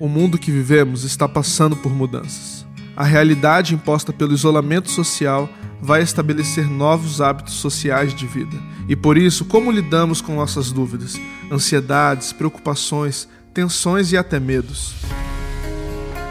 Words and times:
O 0.00 0.08
mundo 0.08 0.38
que 0.38 0.50
vivemos 0.50 1.04
está 1.04 1.28
passando 1.28 1.76
por 1.76 1.92
mudanças. 1.92 2.66
A 2.96 3.04
realidade 3.04 3.74
imposta 3.74 4.14
pelo 4.14 4.32
isolamento 4.32 4.90
social 4.90 5.46
vai 5.78 6.00
estabelecer 6.00 6.66
novos 6.66 7.20
hábitos 7.20 7.52
sociais 7.56 8.14
de 8.14 8.26
vida. 8.26 8.56
E 8.88 8.96
por 8.96 9.18
isso, 9.18 9.44
como 9.44 9.70
lidamos 9.70 10.22
com 10.22 10.36
nossas 10.36 10.72
dúvidas, 10.72 11.20
ansiedades, 11.52 12.32
preocupações, 12.32 13.28
tensões 13.52 14.10
e 14.10 14.16
até 14.16 14.40
medos? 14.40 14.94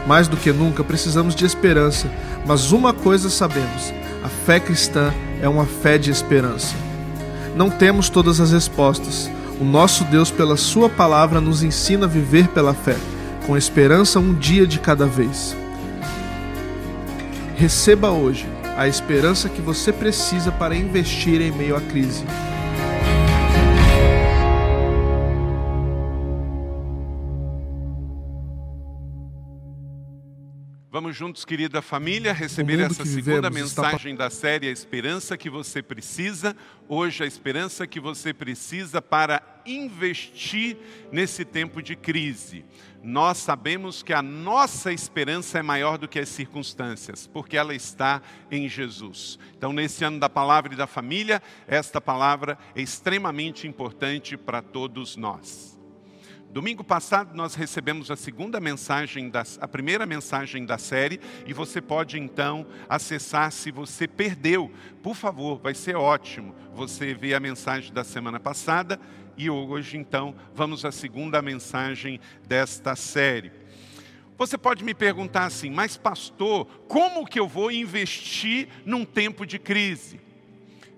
Mais 0.04 0.26
do 0.26 0.36
que 0.36 0.52
nunca, 0.52 0.82
precisamos 0.82 1.36
de 1.36 1.44
esperança, 1.44 2.10
mas 2.44 2.72
uma 2.72 2.92
coisa 2.92 3.30
sabemos: 3.30 3.94
a 4.24 4.28
fé 4.28 4.58
cristã 4.58 5.14
é 5.40 5.48
uma 5.48 5.64
fé 5.64 5.96
de 5.96 6.10
esperança. 6.10 6.74
Não 7.54 7.70
temos 7.70 8.08
todas 8.08 8.40
as 8.40 8.50
respostas. 8.50 9.30
O 9.60 9.64
nosso 9.64 10.02
Deus, 10.06 10.28
pela 10.28 10.56
Sua 10.56 10.88
palavra, 10.90 11.40
nos 11.40 11.62
ensina 11.62 12.06
a 12.06 12.08
viver 12.08 12.48
pela 12.48 12.74
fé, 12.74 12.96
com 13.50 13.56
esperança 13.56 14.20
um 14.20 14.32
dia 14.32 14.64
de 14.64 14.78
cada 14.78 15.06
vez. 15.06 15.56
Receba 17.56 18.12
hoje 18.12 18.46
a 18.76 18.86
esperança 18.86 19.48
que 19.48 19.60
você 19.60 19.92
precisa 19.92 20.52
para 20.52 20.76
investir 20.76 21.40
em 21.40 21.50
meio 21.50 21.74
à 21.74 21.80
crise. 21.80 22.24
Vamos 31.00 31.16
juntos, 31.16 31.46
querida 31.46 31.80
família, 31.80 32.30
receber 32.30 32.78
essa 32.78 33.06
segunda 33.06 33.48
mensagem 33.48 34.12
está... 34.12 34.24
da 34.24 34.30
série 34.30 34.68
A 34.68 34.70
Esperança 34.70 35.34
que 35.34 35.48
você 35.48 35.82
precisa. 35.82 36.54
Hoje, 36.86 37.24
a 37.24 37.26
esperança 37.26 37.86
que 37.86 37.98
você 37.98 38.34
precisa 38.34 39.00
para 39.00 39.42
investir 39.64 40.76
nesse 41.10 41.42
tempo 41.42 41.82
de 41.82 41.96
crise. 41.96 42.66
Nós 43.02 43.38
sabemos 43.38 44.02
que 44.02 44.12
a 44.12 44.20
nossa 44.20 44.92
esperança 44.92 45.58
é 45.58 45.62
maior 45.62 45.96
do 45.96 46.06
que 46.06 46.18
as 46.18 46.28
circunstâncias, 46.28 47.26
porque 47.26 47.56
ela 47.56 47.74
está 47.74 48.20
em 48.50 48.68
Jesus. 48.68 49.38
Então, 49.56 49.72
nesse 49.72 50.04
ano 50.04 50.20
da 50.20 50.28
palavra 50.28 50.74
e 50.74 50.76
da 50.76 50.86
família, 50.86 51.42
esta 51.66 51.98
palavra 51.98 52.58
é 52.74 52.82
extremamente 52.82 53.66
importante 53.66 54.36
para 54.36 54.60
todos 54.60 55.16
nós. 55.16 55.79
Domingo 56.52 56.82
passado 56.82 57.32
nós 57.32 57.54
recebemos 57.54 58.10
a 58.10 58.16
segunda 58.16 58.58
mensagem, 58.58 59.30
da, 59.30 59.44
a 59.60 59.68
primeira 59.68 60.04
mensagem 60.04 60.66
da 60.66 60.78
série, 60.78 61.20
e 61.46 61.52
você 61.52 61.80
pode 61.80 62.18
então 62.18 62.66
acessar 62.88 63.52
se 63.52 63.70
você 63.70 64.08
perdeu. 64.08 64.68
Por 65.00 65.14
favor, 65.14 65.60
vai 65.60 65.74
ser 65.74 65.94
ótimo 65.94 66.52
você 66.74 67.14
ver 67.14 67.34
a 67.34 67.40
mensagem 67.40 67.92
da 67.92 68.02
semana 68.02 68.40
passada 68.40 68.98
e 69.36 69.48
hoje 69.48 69.96
então 69.96 70.34
vamos 70.52 70.84
à 70.84 70.90
segunda 70.90 71.40
mensagem 71.40 72.18
desta 72.48 72.96
série. 72.96 73.52
Você 74.36 74.58
pode 74.58 74.82
me 74.82 74.92
perguntar 74.92 75.44
assim, 75.44 75.70
mas 75.70 75.96
pastor, 75.96 76.66
como 76.88 77.28
que 77.28 77.38
eu 77.38 77.46
vou 77.46 77.70
investir 77.70 78.66
num 78.84 79.04
tempo 79.04 79.46
de 79.46 79.56
crise? 79.56 80.20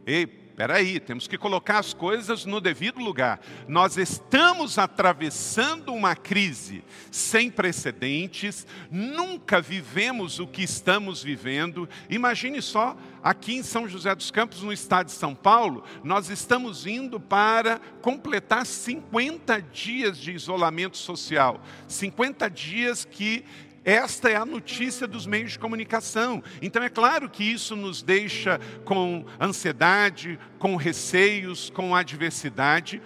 Ei, 0.07 0.27
Espera 0.53 0.75
aí, 0.75 1.01
temos 1.01 1.27
que 1.27 1.39
colocar 1.39 1.79
as 1.79 1.95
coisas 1.95 2.45
no 2.45 2.61
devido 2.61 3.01
lugar. 3.01 3.41
Nós 3.67 3.97
estamos 3.97 4.79
atravessando 4.79 5.95
uma 5.95 6.15
crise 6.15 6.85
sem 7.11 7.51
precedentes, 7.51 8.67
nunca 8.91 9.63
vivemos 9.63 10.39
o 10.39 10.47
que 10.47 10.63
estamos 10.63 11.23
vivendo. 11.23 11.89
Imagine 12.11 12.61
só, 12.61 12.95
aqui 13.25 13.55
em 13.55 13.63
São 13.63 13.89
José 13.89 14.15
dos 14.15 14.31
Campos, 14.31 14.63
no 14.63 14.75
estado 14.75 15.07
de 15.07 15.13
São 15.13 15.35
Paulo, 15.35 15.85
nós 16.05 16.29
estamos 16.29 16.87
indo 16.87 17.19
para 17.19 17.81
completar 18.03 18.67
50 18.67 19.59
dias 19.63 20.19
de 20.19 20.33
isolamento 20.33 20.99
social. 20.99 21.63
50 21.89 22.51
dias 22.51 23.07
que 23.07 23.43
esta 23.85 24.29
é 24.29 24.37
a 24.37 24.47
notícia 24.47 25.07
dos 25.07 25.27
meios 25.27 25.53
de 25.53 25.59
comunicação. 25.59 26.43
Então 26.61 26.83
é 26.83 26.89
claro 26.89 27.29
que 27.29 27.43
isso 27.43 27.75
nos 27.75 28.03
deixa 28.03 28.61
com 28.85 29.25
ansiedade, 29.41 30.39
com 30.59 30.77
receios, 30.77 31.69
com 31.71 31.95
adversidade. 31.95 33.03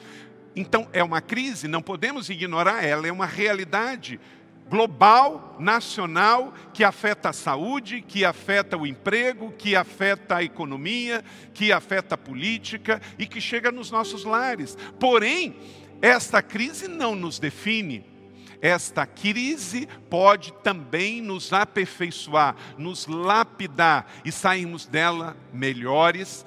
Então 0.55 0.89
é 0.93 1.03
uma 1.03 1.21
crise, 1.21 1.67
não 1.67 1.81
podemos 1.81 2.29
ignorar 2.29 2.85
ela, 2.85 3.07
é 3.07 3.13
uma 3.13 3.27
realidade 3.27 4.21
global, 4.69 5.57
nacional, 5.61 6.53
que 6.75 6.83
afeta 6.83 7.31
a 7.31 7.33
saúde, 7.33 8.03
que 8.03 8.25
afeta 8.25 8.77
o 8.77 8.87
emprego, 8.87 9.53
que 9.53 9.77
afeta 9.77 10.37
a 10.37 10.43
economia, 10.43 11.25
que 11.55 11.73
afeta 11.73 12.17
a 12.17 12.19
política 12.19 13.01
e 13.19 13.27
que 13.27 13.41
chega 13.41 13.71
nos 13.71 13.91
nossos 13.91 14.25
lares. 14.25 14.77
Porém, 14.99 15.57
esta 16.03 16.43
crise 16.43 16.89
não 16.89 17.15
nos 17.15 17.39
define 17.39 18.16
esta 18.61 19.07
crise 19.07 19.89
pode 20.09 20.53
também 20.63 21.21
nos 21.21 21.53
aperfeiçoar, 21.53 22.57
nos 22.79 23.07
lapidar 23.07 24.11
e 24.25 24.33
sairmos 24.33 24.87
dela 24.87 25.37
melhores, 25.53 26.45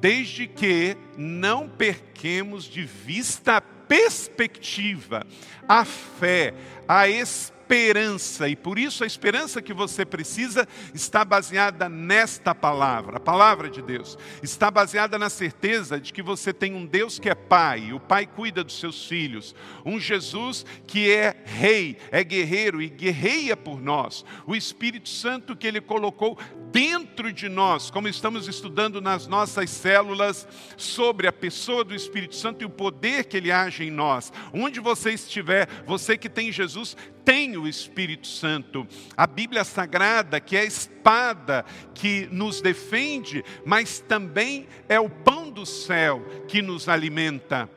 desde 0.00 0.46
que 0.46 0.96
não 1.16 1.68
perquemos 1.68 2.64
de 2.64 2.84
vista 2.84 3.58
a 3.58 3.60
perspectiva, 3.60 5.26
a 5.68 5.84
fé, 5.84 6.54
a 6.90 7.08
esperança 7.70 8.48
e 8.48 8.56
por 8.56 8.76
isso 8.76 9.04
a 9.04 9.06
esperança 9.06 9.62
que 9.62 9.72
você 9.72 10.04
precisa 10.04 10.66
está 10.92 11.24
baseada 11.24 11.88
nesta 11.88 12.52
palavra, 12.52 13.18
a 13.18 13.20
palavra 13.20 13.70
de 13.70 13.80
Deus. 13.80 14.18
Está 14.42 14.72
baseada 14.72 15.16
na 15.16 15.30
certeza 15.30 16.00
de 16.00 16.12
que 16.12 16.20
você 16.20 16.52
tem 16.52 16.74
um 16.74 16.84
Deus 16.84 17.20
que 17.20 17.28
é 17.28 17.34
Pai, 17.34 17.92
o 17.92 18.00
Pai 18.00 18.26
cuida 18.26 18.64
dos 18.64 18.80
seus 18.80 19.06
filhos, 19.06 19.54
um 19.86 20.00
Jesus 20.00 20.66
que 20.84 21.12
é 21.12 21.44
Rei, 21.44 21.96
é 22.10 22.24
guerreiro 22.24 22.82
e 22.82 22.88
guerreia 22.88 23.56
por 23.56 23.80
nós, 23.80 24.24
o 24.48 24.56
Espírito 24.56 25.08
Santo 25.08 25.54
que 25.54 25.68
Ele 25.68 25.80
colocou 25.80 26.36
dentro 26.72 27.32
de 27.32 27.48
nós, 27.48 27.88
como 27.88 28.08
estamos 28.08 28.48
estudando 28.48 29.00
nas 29.00 29.28
nossas 29.28 29.70
células 29.70 30.46
sobre 30.76 31.26
a 31.26 31.32
pessoa 31.32 31.84
do 31.84 31.94
Espírito 31.94 32.34
Santo 32.34 32.62
e 32.62 32.64
o 32.64 32.70
poder 32.70 33.24
que 33.24 33.36
Ele 33.36 33.52
age 33.52 33.84
em 33.84 33.90
nós. 33.90 34.32
Onde 34.52 34.80
você 34.80 35.12
estiver, 35.12 35.68
você 35.86 36.16
que 36.16 36.28
tem 36.28 36.50
Jesus, 36.50 36.79
tem 37.24 37.56
o 37.56 37.66
Espírito 37.66 38.26
Santo. 38.26 38.86
A 39.16 39.26
Bíblia 39.26 39.64
Sagrada, 39.64 40.40
que 40.40 40.56
é 40.56 40.60
a 40.60 40.64
espada 40.64 41.64
que 41.94 42.28
nos 42.30 42.60
defende, 42.60 43.44
mas 43.64 44.00
também 44.00 44.66
é 44.88 44.98
o 44.98 45.08
pão 45.08 45.50
do 45.50 45.64
céu 45.64 46.24
que 46.48 46.60
nos 46.62 46.88
alimenta. 46.88 47.68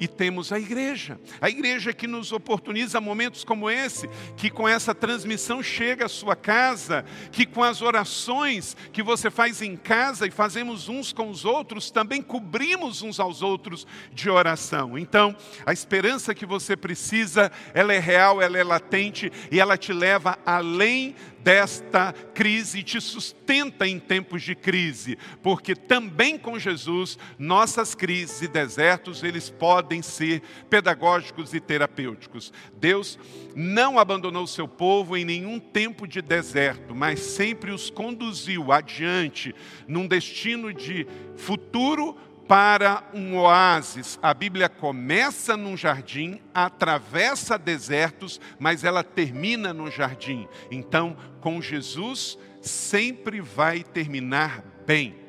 E 0.00 0.06
temos 0.06 0.52
a 0.52 0.60
igreja, 0.60 1.18
a 1.40 1.50
igreja 1.50 1.92
que 1.92 2.06
nos 2.06 2.30
oportuniza 2.30 3.00
momentos 3.00 3.42
como 3.42 3.68
esse, 3.68 4.08
que 4.36 4.48
com 4.48 4.68
essa 4.68 4.94
transmissão 4.94 5.60
chega 5.60 6.06
à 6.06 6.08
sua 6.08 6.36
casa, 6.36 7.04
que 7.32 7.44
com 7.44 7.64
as 7.64 7.82
orações 7.82 8.76
que 8.92 9.02
você 9.02 9.28
faz 9.28 9.60
em 9.60 9.76
casa 9.76 10.26
e 10.26 10.30
fazemos 10.30 10.88
uns 10.88 11.12
com 11.12 11.28
os 11.28 11.44
outros, 11.44 11.90
também 11.90 12.22
cobrimos 12.22 13.02
uns 13.02 13.18
aos 13.18 13.42
outros 13.42 13.86
de 14.12 14.30
oração. 14.30 14.96
Então, 14.96 15.34
a 15.66 15.72
esperança 15.72 16.34
que 16.34 16.46
você 16.46 16.76
precisa, 16.76 17.50
ela 17.74 17.92
é 17.92 17.98
real, 17.98 18.40
ela 18.40 18.56
é 18.56 18.62
latente 18.62 19.32
e 19.50 19.58
ela 19.58 19.76
te 19.76 19.92
leva 19.92 20.38
além 20.46 21.16
desta 21.40 22.12
crise, 22.34 22.82
te 22.82 23.00
sustenta 23.00 23.86
em 23.86 23.98
tempos 23.98 24.42
de 24.42 24.54
crise, 24.54 25.16
porque 25.42 25.74
também 25.74 26.36
com 26.36 26.58
Jesus, 26.58 27.16
nossas 27.38 27.94
crises 27.94 28.42
e 28.42 28.48
desertos, 28.48 29.22
eles 29.22 29.48
podem 29.48 29.67
ser 30.02 30.42
pedagógicos 30.70 31.54
e 31.54 31.60
terapêuticos. 31.60 32.52
Deus 32.78 33.18
não 33.54 33.98
abandonou 33.98 34.46
seu 34.46 34.68
povo 34.68 35.16
em 35.16 35.24
nenhum 35.24 35.58
tempo 35.58 36.06
de 36.06 36.22
deserto, 36.22 36.94
mas 36.94 37.20
sempre 37.20 37.70
os 37.70 37.90
conduziu 37.90 38.72
adiante 38.72 39.54
num 39.86 40.06
destino 40.06 40.72
de 40.72 41.06
futuro 41.36 42.16
para 42.48 43.04
um 43.12 43.36
oásis. 43.36 44.18
A 44.22 44.32
Bíblia 44.32 44.70
começa 44.70 45.56
num 45.56 45.76
jardim, 45.76 46.40
atravessa 46.54 47.58
desertos, 47.58 48.40
mas 48.58 48.84
ela 48.84 49.04
termina 49.04 49.74
no 49.74 49.90
jardim. 49.90 50.48
Então, 50.70 51.16
com 51.40 51.60
Jesus, 51.60 52.38
sempre 52.62 53.40
vai 53.40 53.84
terminar 53.84 54.64
bem. 54.86 55.27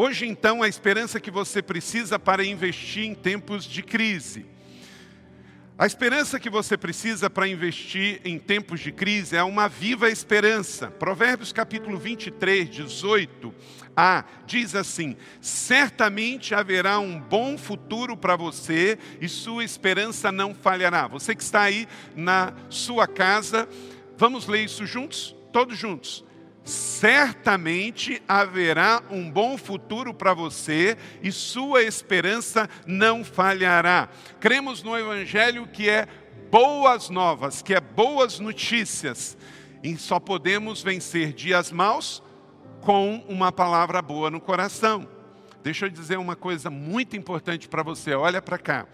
Hoje, 0.00 0.28
então, 0.28 0.62
a 0.62 0.68
esperança 0.68 1.18
que 1.18 1.28
você 1.28 1.60
precisa 1.60 2.20
para 2.20 2.44
investir 2.44 3.02
em 3.02 3.16
tempos 3.16 3.64
de 3.64 3.82
crise. 3.82 4.46
A 5.76 5.86
esperança 5.86 6.38
que 6.38 6.48
você 6.48 6.76
precisa 6.76 7.28
para 7.28 7.48
investir 7.48 8.20
em 8.24 8.38
tempos 8.38 8.78
de 8.78 8.92
crise 8.92 9.34
é 9.34 9.42
uma 9.42 9.68
viva 9.68 10.08
esperança. 10.08 10.86
Provérbios 10.86 11.52
capítulo 11.52 11.98
23, 11.98 12.70
18 12.70 13.52
a 13.96 14.24
diz 14.46 14.76
assim: 14.76 15.16
certamente 15.40 16.54
haverá 16.54 17.00
um 17.00 17.18
bom 17.18 17.58
futuro 17.58 18.16
para 18.16 18.36
você 18.36 18.96
e 19.20 19.28
sua 19.28 19.64
esperança 19.64 20.30
não 20.30 20.54
falhará. 20.54 21.08
Você 21.08 21.34
que 21.34 21.42
está 21.42 21.62
aí 21.62 21.88
na 22.14 22.54
sua 22.70 23.08
casa, 23.08 23.68
vamos 24.16 24.46
ler 24.46 24.62
isso 24.62 24.86
juntos? 24.86 25.34
Todos 25.52 25.76
juntos 25.76 26.27
certamente 26.68 28.22
haverá 28.28 29.02
um 29.10 29.30
bom 29.30 29.56
futuro 29.56 30.12
para 30.12 30.34
você 30.34 30.96
e 31.22 31.32
sua 31.32 31.82
esperança 31.82 32.68
não 32.86 33.24
falhará. 33.24 34.08
Cremos 34.38 34.82
no 34.82 34.96
Evangelho 34.96 35.66
que 35.66 35.88
é 35.88 36.06
boas 36.50 37.08
novas, 37.08 37.62
que 37.62 37.74
é 37.74 37.80
boas 37.80 38.38
notícias. 38.38 39.36
E 39.82 39.96
só 39.96 40.20
podemos 40.20 40.82
vencer 40.82 41.32
dias 41.32 41.72
maus 41.72 42.22
com 42.80 43.24
uma 43.28 43.50
palavra 43.50 44.02
boa 44.02 44.30
no 44.30 44.40
coração. 44.40 45.08
Deixa 45.62 45.86
eu 45.86 45.90
dizer 45.90 46.18
uma 46.18 46.36
coisa 46.36 46.70
muito 46.70 47.16
importante 47.16 47.68
para 47.68 47.82
você, 47.82 48.14
olha 48.14 48.42
para 48.42 48.58
cá. 48.58 48.86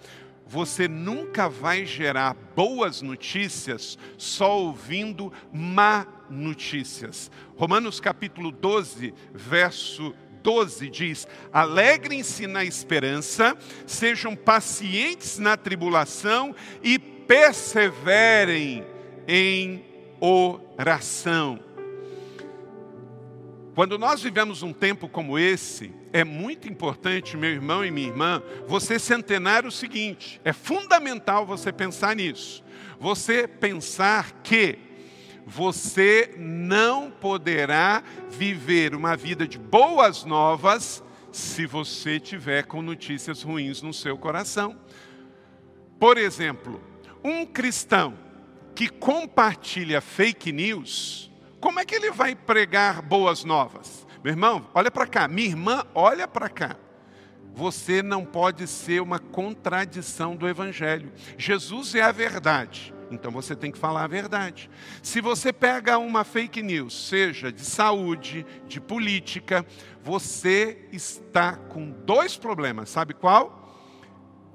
Você 0.47 0.87
nunca 0.87 1.49
vai 1.49 1.87
gerar 1.87 2.35
boas 2.55 3.01
notícias 3.01 3.99
só 4.19 4.59
ouvindo 4.61 5.33
má 5.53 6.07
notícias. 6.29 7.31
Romanos 7.57 7.99
capítulo 8.01 8.51
12, 8.53 9.15
verso 9.33 10.15
12 10.43 10.91
diz: 10.91 11.27
Alegrem-se 11.53 12.47
na 12.47 12.65
esperança, 12.65 13.57
sejam 13.87 14.37
pacientes 14.37 15.39
na 15.39 15.57
tribulação 15.57 16.55
e 16.83 16.99
perseverem 16.99 18.85
em 19.27 19.85
oração. 20.21 21.59
Quando 23.75 23.99
nós 23.99 24.23
vivemos 24.23 24.63
um 24.63 24.73
tempo 24.73 25.09
como 25.09 25.39
esse, 25.39 25.93
é 26.15 26.23
muito 26.23 26.69
importante, 26.69 27.37
meu 27.37 27.51
irmão 27.51 27.85
e 27.85 27.91
minha 27.91 28.07
irmã, 28.07 28.41
você 28.69 29.01
centenar 29.01 29.67
o 29.67 29.73
seguinte: 29.73 30.41
é 30.45 30.53
fundamental 30.53 31.45
você 31.45 31.73
pensar 31.73 32.15
nisso. 32.15 32.63
Você 33.01 33.49
pensar 33.49 34.31
que 34.45 34.79
você 35.45 36.33
não 36.39 37.11
poderá 37.11 38.05
viver 38.31 38.95
uma 38.95 39.17
vida 39.17 39.45
de 39.45 39.59
boas 39.59 40.25
novas 40.25 41.03
se 41.33 41.67
você 41.67 42.21
tiver 42.21 42.65
com 42.67 42.81
notícias 42.81 43.43
ruins 43.43 43.83
no 43.83 43.93
seu 43.93 44.17
coração. 44.17 44.79
Por 45.99 46.17
exemplo, 46.17 46.81
um 47.25 47.45
cristão 47.45 48.17
que 48.73 48.89
compartilha 48.89 50.01
fake 50.01 50.53
news, 50.53 51.29
como 51.61 51.81
é 51.81 51.85
que 51.85 51.97
ele 51.97 52.13
vai 52.13 52.37
pregar 52.37 53.03
boas 53.03 53.43
novas? 53.43 54.04
Meu 54.25 54.33
irmão, 54.33 54.67
olha 54.73 54.91
para 54.91 55.07
cá. 55.07 55.29
Minha 55.29 55.49
irmã, 55.49 55.85
olha 55.95 56.27
para 56.27 56.49
cá. 56.49 56.77
Você 57.55 58.03
não 58.03 58.25
pode 58.25 58.67
ser 58.67 59.03
uma 59.03 59.19
contradição 59.19 60.35
do 60.35 60.49
Evangelho. 60.49 61.13
Jesus 61.37 61.95
é 61.95 62.01
a 62.01 62.11
verdade. 62.11 62.95
Então 63.11 63.31
você 63.31 63.55
tem 63.55 63.71
que 63.71 63.79
falar 63.79 64.05
a 64.05 64.07
verdade. 64.07 64.71
Se 65.03 65.21
você 65.21 65.53
pega 65.53 65.99
uma 65.99 66.25
fake 66.25 66.63
news, 66.63 67.07
seja 67.07 67.53
de 67.53 67.61
saúde, 67.61 68.47
de 68.67 68.81
política, 68.81 69.65
você 70.03 70.89
está 70.91 71.57
com 71.57 71.91
dois 71.91 72.35
problemas. 72.35 72.89
Sabe 72.89 73.13
qual? 73.13 73.61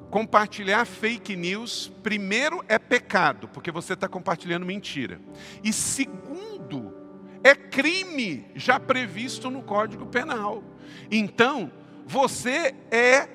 compartilhar 0.10 0.86
fake 0.86 1.36
news, 1.36 1.92
primeiro, 2.02 2.66
é 2.68 2.80
pecado, 2.80 3.48
porque 3.48 3.70
você 3.70 3.94
está 3.94 4.08
compartilhando 4.08 4.66
mentira. 4.66 5.22
E 5.64 5.72
segundo, 5.72 6.99
é 7.50 7.56
crime 7.56 8.46
já 8.56 8.80
previsto 8.80 9.50
no 9.50 9.64
Código 9.64 10.06
Penal. 10.06 10.64
Então, 11.12 11.72
você 12.06 12.74
é 12.92 13.28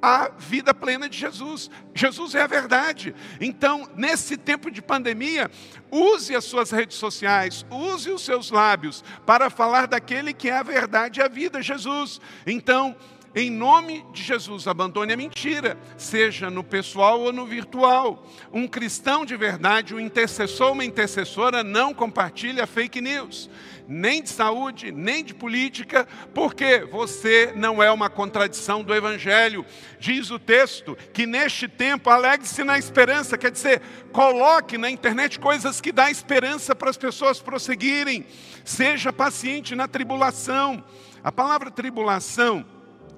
a 0.00 0.30
vida 0.38 0.74
plena 0.74 1.08
de 1.08 1.18
Jesus. 1.18 1.70
Jesus 1.94 2.34
é 2.34 2.42
a 2.42 2.46
verdade. 2.46 3.14
Então, 3.40 3.88
nesse 3.96 4.36
tempo 4.36 4.70
de 4.70 4.82
pandemia, 4.82 5.50
use 5.90 6.34
as 6.34 6.44
suas 6.44 6.70
redes 6.70 6.96
sociais, 6.96 7.64
use 7.70 8.10
os 8.10 8.24
seus 8.24 8.50
lábios 8.50 9.02
para 9.24 9.50
falar 9.50 9.86
daquele 9.86 10.32
que 10.32 10.48
é 10.48 10.56
a 10.58 10.62
verdade 10.62 11.20
e 11.20 11.22
a 11.22 11.28
vida, 11.28 11.62
Jesus. 11.62 12.20
Então, 12.46 12.94
em 13.38 13.50
nome 13.50 14.02
de 14.14 14.22
Jesus, 14.22 14.66
abandone 14.66 15.12
a 15.12 15.16
mentira, 15.16 15.78
seja 15.98 16.48
no 16.48 16.64
pessoal 16.64 17.20
ou 17.20 17.34
no 17.34 17.44
virtual. 17.44 18.26
Um 18.50 18.66
cristão 18.66 19.26
de 19.26 19.36
verdade, 19.36 19.94
um 19.94 20.00
intercessor, 20.00 20.72
uma 20.72 20.86
intercessora, 20.86 21.62
não 21.62 21.92
compartilha 21.92 22.66
fake 22.66 22.98
news, 23.02 23.50
nem 23.86 24.22
de 24.22 24.30
saúde, 24.30 24.90
nem 24.90 25.22
de 25.22 25.34
política, 25.34 26.08
porque 26.32 26.88
você 26.90 27.52
não 27.54 27.82
é 27.82 27.90
uma 27.90 28.08
contradição 28.08 28.82
do 28.82 28.94
Evangelho. 28.94 29.66
Diz 30.00 30.30
o 30.30 30.38
texto 30.38 30.96
que 31.12 31.26
neste 31.26 31.68
tempo 31.68 32.08
alegre-se 32.08 32.64
na 32.64 32.78
esperança, 32.78 33.36
quer 33.36 33.50
dizer, 33.50 33.82
coloque 34.12 34.78
na 34.78 34.90
internet 34.90 35.38
coisas 35.38 35.78
que 35.78 35.92
dão 35.92 36.08
esperança 36.08 36.74
para 36.74 36.88
as 36.88 36.96
pessoas 36.96 37.38
prosseguirem. 37.38 38.24
Seja 38.64 39.12
paciente 39.12 39.74
na 39.74 39.86
tribulação. 39.86 40.82
A 41.22 41.30
palavra 41.30 41.70
tribulação 41.70 42.64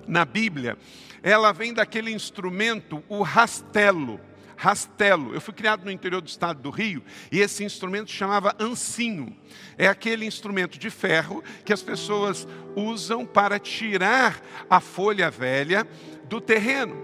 na 0.08 0.24
Bíblia, 0.24 0.76
ela 1.22 1.52
vem 1.52 1.72
daquele 1.72 2.10
instrumento, 2.10 3.04
o 3.08 3.22
rastelo. 3.22 4.20
Rastelo. 4.56 5.32
Eu 5.32 5.40
fui 5.40 5.54
criado 5.54 5.84
no 5.84 5.90
interior 5.90 6.20
do 6.20 6.26
estado 6.26 6.60
do 6.60 6.70
Rio 6.70 7.04
e 7.30 7.38
esse 7.38 7.62
instrumento 7.62 8.10
chamava 8.10 8.56
ancinho. 8.58 9.36
É 9.76 9.86
aquele 9.86 10.26
instrumento 10.26 10.76
de 10.76 10.90
ferro 10.90 11.44
que 11.64 11.72
as 11.72 11.80
pessoas 11.80 12.48
usam 12.74 13.24
para 13.24 13.60
tirar 13.60 14.42
a 14.68 14.80
folha 14.80 15.30
velha 15.30 15.86
do 16.28 16.40
terreno. 16.40 16.96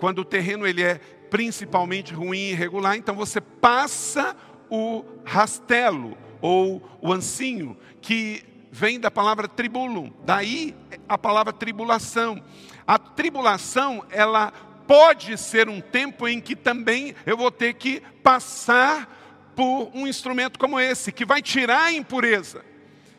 Quando 0.00 0.20
o 0.20 0.24
terreno 0.24 0.66
ele 0.66 0.82
é 0.82 0.96
principalmente 1.30 2.12
ruim 2.12 2.38
e 2.38 2.50
irregular, 2.50 2.96
então 2.96 3.14
você 3.14 3.40
passa 3.40 4.36
o 4.68 5.04
rastelo 5.24 6.18
ou 6.40 6.82
o 7.00 7.12
ancinho 7.12 7.76
que 8.00 8.42
vem 8.70 9.00
da 9.00 9.10
palavra 9.10 9.48
tribulum, 9.48 10.12
daí 10.24 10.74
a 11.08 11.16
palavra 11.16 11.52
tribulação. 11.52 12.42
A 12.86 12.98
tribulação, 12.98 14.04
ela 14.10 14.52
pode 14.86 15.36
ser 15.36 15.68
um 15.68 15.80
tempo 15.80 16.26
em 16.26 16.40
que 16.40 16.56
também 16.56 17.14
eu 17.26 17.36
vou 17.36 17.50
ter 17.50 17.74
que 17.74 18.00
passar 18.22 19.52
por 19.54 19.90
um 19.92 20.06
instrumento 20.06 20.58
como 20.58 20.80
esse, 20.80 21.12
que 21.12 21.24
vai 21.24 21.42
tirar 21.42 21.84
a 21.84 21.92
impureza. 21.92 22.64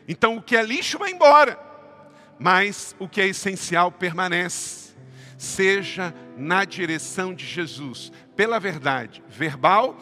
Então 0.08 0.36
o 0.36 0.42
que 0.42 0.56
é 0.56 0.62
lixo 0.62 0.98
vai 0.98 1.10
embora, 1.10 1.58
mas 2.38 2.96
o 2.98 3.08
que 3.08 3.20
é 3.20 3.28
essencial 3.28 3.92
permanece. 3.92 4.90
Seja 5.38 6.14
na 6.36 6.64
direção 6.64 7.32
de 7.32 7.46
Jesus, 7.46 8.12
pela 8.36 8.58
verdade, 8.58 9.22
verbal, 9.28 9.96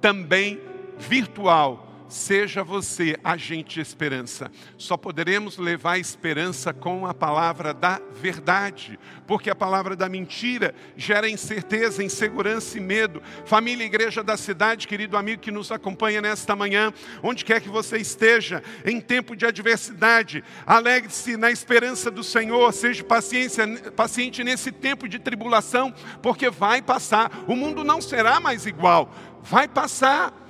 também 0.00 0.60
virtual 0.98 1.91
Seja 2.12 2.62
você 2.62 3.16
agente 3.24 3.76
de 3.76 3.80
esperança. 3.80 4.52
Só 4.76 4.98
poderemos 4.98 5.56
levar 5.56 5.96
esperança 5.96 6.70
com 6.70 7.06
a 7.06 7.14
palavra 7.14 7.72
da 7.72 8.02
verdade, 8.12 8.98
porque 9.26 9.48
a 9.48 9.54
palavra 9.54 9.96
da 9.96 10.10
mentira 10.10 10.74
gera 10.94 11.26
incerteza, 11.26 12.04
insegurança 12.04 12.76
e 12.76 12.82
medo. 12.82 13.22
Família 13.46 13.86
Igreja 13.86 14.22
da 14.22 14.36
Cidade, 14.36 14.86
querido 14.86 15.16
amigo 15.16 15.40
que 15.40 15.50
nos 15.50 15.72
acompanha 15.72 16.20
nesta 16.20 16.54
manhã, 16.54 16.92
onde 17.22 17.46
quer 17.46 17.62
que 17.62 17.70
você 17.70 17.96
esteja, 17.96 18.62
em 18.84 19.00
tempo 19.00 19.34
de 19.34 19.46
adversidade, 19.46 20.44
alegre-se 20.66 21.38
na 21.38 21.50
esperança 21.50 22.10
do 22.10 22.22
Senhor, 22.22 22.70
seja 22.74 23.02
paciência, 23.02 23.66
paciente 23.96 24.44
nesse 24.44 24.70
tempo 24.70 25.08
de 25.08 25.18
tribulação, 25.18 25.94
porque 26.20 26.50
vai 26.50 26.82
passar. 26.82 27.42
O 27.48 27.56
mundo 27.56 27.82
não 27.82 28.02
será 28.02 28.38
mais 28.38 28.66
igual, 28.66 29.10
vai 29.42 29.66
passar 29.66 30.41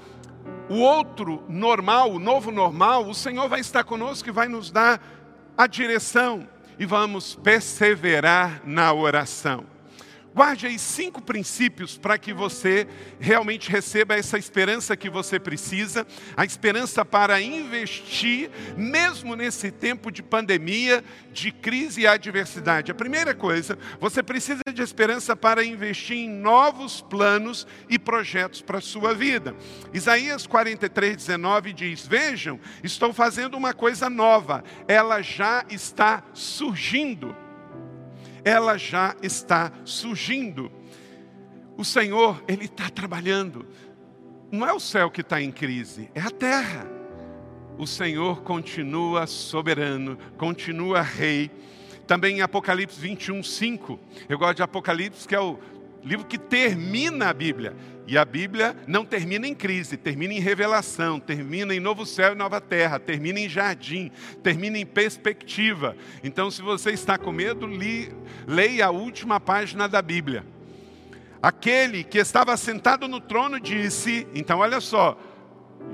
o 0.69 0.78
outro 0.78 1.42
normal, 1.49 2.12
o 2.12 2.19
novo 2.19 2.50
normal, 2.50 3.09
o 3.09 3.14
Senhor 3.14 3.49
vai 3.49 3.61
estar 3.61 3.85
conosco 3.85 4.28
e 4.28 4.33
vai 4.33 4.49
nos 4.49 4.71
dar 4.71 5.00
a 5.57 5.66
direção 5.66 6.49
e 6.78 6.87
vamos 6.87 7.35
perseverar 7.35 8.62
na 8.64 8.92
oração. 8.92 9.72
Guarde 10.35 10.67
aí 10.67 10.79
cinco 10.79 11.21
princípios 11.21 11.99
para 11.99 12.17
que 12.17 12.33
você 12.33 12.87
realmente 13.21 13.71
receba 13.71 14.15
essa 14.15 14.39
esperança 14.39 14.97
que 14.97 15.11
você 15.11 15.39
precisa, 15.39 16.07
a 16.35 16.45
esperança 16.45 17.05
para 17.05 17.41
investir, 17.43 18.51
mesmo 18.75 19.37
nesse 19.37 19.71
tempo 19.71 20.11
de 20.11 20.23
pandemia, 20.23 21.05
de 21.33 21.53
crise 21.53 22.03
e 22.03 22.07
adversidade. 22.07 22.91
A 22.91 22.95
primeira 22.95 23.35
coisa, 23.35 23.79
você 24.01 24.23
precisa 24.23 24.62
de 24.73 24.81
esperança 24.81 25.37
para 25.37 25.62
investir 25.62 26.17
em 26.17 26.31
novos 26.31 27.03
planos 27.03 27.67
e 27.91 27.99
projetos 27.99 28.62
para 28.62 28.79
a 28.79 28.83
sua 28.83 29.12
vida. 29.12 29.55
Isaías 29.93 30.47
43, 30.47 31.15
19 31.15 31.75
diz: 31.75 32.07
Vejam, 32.07 32.59
estou 32.83 33.12
fazendo 33.12 33.55
uma 33.55 33.75
coisa 33.75 34.09
nova, 34.09 34.65
ela 34.89 35.21
já 35.21 35.62
está 35.69 36.25
surgindo 36.33 37.37
ela 38.44 38.76
já 38.76 39.16
está 39.22 39.72
surgindo. 39.84 40.70
O 41.76 41.84
Senhor, 41.84 42.42
Ele 42.46 42.64
está 42.64 42.88
trabalhando. 42.88 43.66
Não 44.50 44.66
é 44.66 44.72
o 44.72 44.80
céu 44.80 45.11
que 45.11 45.22
está 45.22 45.40
em 45.40 45.50
crise, 45.50 46.11
é 46.14 46.20
a 46.20 46.30
terra. 46.30 46.87
O 47.78 47.87
Senhor 47.87 48.42
continua 48.42 49.26
soberano, 49.26 50.18
continua 50.37 51.00
rei. 51.00 51.50
Também 52.06 52.38
em 52.38 52.40
Apocalipse 52.42 53.00
21, 53.00 53.42
5. 53.42 53.99
Eu 54.28 54.38
gosto 54.38 54.56
de 54.56 54.62
Apocalipse, 54.62 55.26
que 55.26 55.34
é 55.34 55.40
o 55.40 55.58
livro 56.04 56.26
que 56.26 56.37
termina 56.37 57.30
a 57.30 57.32
Bíblia. 57.32 57.75
E 58.12 58.19
a 58.19 58.26
Bíblia 58.26 58.76
não 58.87 59.07
termina 59.07 59.47
em 59.47 59.54
crise, 59.54 59.97
termina 59.97 60.35
em 60.35 60.38
revelação, 60.38 61.19
termina 61.19 61.75
em 61.75 61.81
novo 61.81 62.04
céu 62.04 62.33
e 62.33 62.35
nova 62.35 62.61
terra, 62.61 62.99
termina 62.99 63.40
em 63.40 63.49
jardim, 63.49 64.11
termina 64.42 64.76
em 64.76 64.85
perspectiva. 64.85 65.97
Então, 66.23 66.50
se 66.50 66.61
você 66.61 66.90
está 66.90 67.16
com 67.16 67.33
medo, 67.33 67.66
li, 67.66 68.12
leia 68.47 68.88
a 68.88 68.90
última 68.90 69.40
página 69.40 69.88
da 69.88 70.02
Bíblia. 70.02 70.45
aquele 71.40 72.04
que 72.04 72.19
estava 72.19 72.54
sentado 72.59 73.09
no 73.09 73.19
trono 73.19 73.59
disse: 73.59 74.26
então 74.35 74.59
olha 74.59 74.83
só, 74.83 75.19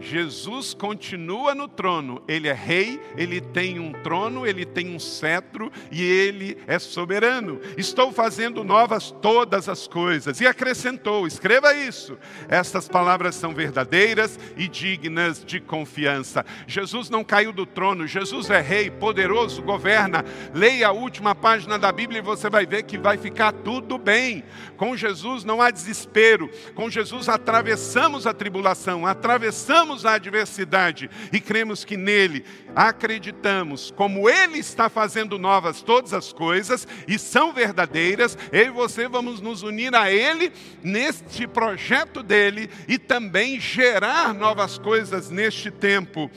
Jesus 0.00 0.74
continua 0.74 1.54
no 1.54 1.66
trono, 1.66 2.22
ele 2.28 2.48
é 2.48 2.52
rei, 2.52 3.00
ele 3.16 3.40
tem 3.40 3.78
um 3.78 3.92
trono, 3.92 4.46
ele 4.46 4.64
tem 4.64 4.94
um 4.94 4.98
cetro 4.98 5.72
e 5.90 6.02
ele 6.02 6.56
é 6.66 6.78
soberano. 6.78 7.60
Estou 7.76 8.12
fazendo 8.12 8.62
novas 8.62 9.10
todas 9.10 9.68
as 9.68 9.88
coisas. 9.88 10.40
E 10.40 10.46
acrescentou: 10.46 11.26
escreva 11.26 11.74
isso. 11.74 12.16
Estas 12.48 12.88
palavras 12.88 13.34
são 13.34 13.54
verdadeiras 13.54 14.38
e 14.56 14.68
dignas 14.68 15.44
de 15.44 15.60
confiança. 15.60 16.44
Jesus 16.66 17.10
não 17.10 17.24
caiu 17.24 17.52
do 17.52 17.66
trono, 17.66 18.06
Jesus 18.06 18.50
é 18.50 18.60
rei, 18.60 18.90
poderoso, 18.90 19.62
governa. 19.62 20.24
Leia 20.54 20.88
a 20.88 20.92
última 20.92 21.34
página 21.34 21.78
da 21.78 21.90
Bíblia 21.90 22.20
e 22.20 22.22
você 22.22 22.48
vai 22.48 22.66
ver 22.66 22.84
que 22.84 22.98
vai 22.98 23.16
ficar 23.16 23.52
tudo 23.52 23.98
bem. 23.98 24.44
Com 24.76 24.96
Jesus 24.96 25.42
não 25.42 25.60
há 25.60 25.70
desespero, 25.70 26.48
com 26.74 26.88
Jesus 26.88 27.28
atravessamos 27.28 28.26
a 28.26 28.32
tribulação, 28.32 29.04
atravessamos 29.06 29.77
enfrentamos 29.78 30.04
a 30.04 30.14
adversidade 30.14 31.08
e 31.32 31.40
cremos 31.40 31.84
que 31.84 31.96
nele 31.96 32.44
acreditamos, 32.74 33.92
como 33.92 34.28
ele 34.28 34.58
está 34.58 34.88
fazendo 34.88 35.38
novas 35.38 35.82
todas 35.82 36.12
as 36.12 36.32
coisas 36.32 36.86
e 37.06 37.18
são 37.18 37.52
verdadeiras, 37.52 38.36
eu 38.50 38.66
e 38.66 38.70
você 38.70 39.08
vamos 39.08 39.40
nos 39.40 39.62
unir 39.62 39.94
a 39.94 40.10
ele 40.10 40.52
neste 40.82 41.46
projeto 41.46 42.22
dele 42.22 42.68
e 42.88 42.98
também 42.98 43.60
gerar 43.60 44.34
novas 44.34 44.78
coisas 44.78 45.30
neste 45.30 45.70
tempo. 45.70 46.28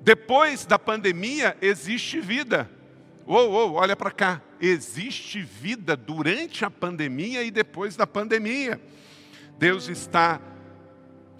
Depois 0.00 0.66
da 0.66 0.78
pandemia 0.78 1.56
existe 1.62 2.20
vida. 2.20 2.70
Uou, 3.26 3.50
uou, 3.50 3.72
olha 3.74 3.96
para 3.96 4.10
cá. 4.10 4.42
Existe 4.60 5.40
vida 5.40 5.96
durante 5.96 6.64
a 6.64 6.70
pandemia 6.70 7.42
e 7.42 7.50
depois 7.50 7.96
da 7.96 8.06
pandemia. 8.06 8.80
Deus 9.58 9.88
está 9.88 10.40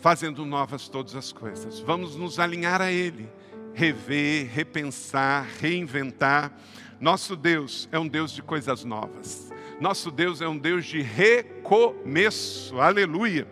fazendo 0.07 0.47
novas 0.47 0.87
todas 0.87 1.17
as 1.17 1.33
coisas. 1.33 1.81
Vamos 1.81 2.15
nos 2.15 2.39
alinhar 2.39 2.81
a 2.81 2.93
Ele, 2.93 3.29
rever, 3.75 4.49
repensar, 4.49 5.45
reinventar. 5.59 6.57
Nosso 7.01 7.35
Deus 7.35 7.89
é 7.91 7.99
um 7.99 8.07
Deus 8.07 8.31
de 8.31 8.41
coisas 8.41 8.85
novas. 8.85 9.53
Nosso 9.81 10.13
Deus 10.13 10.41
é 10.41 10.47
um 10.47 10.57
Deus 10.57 10.87
de 10.87 11.03
recomeço. 11.03 12.79
Aleluia. 12.81 13.49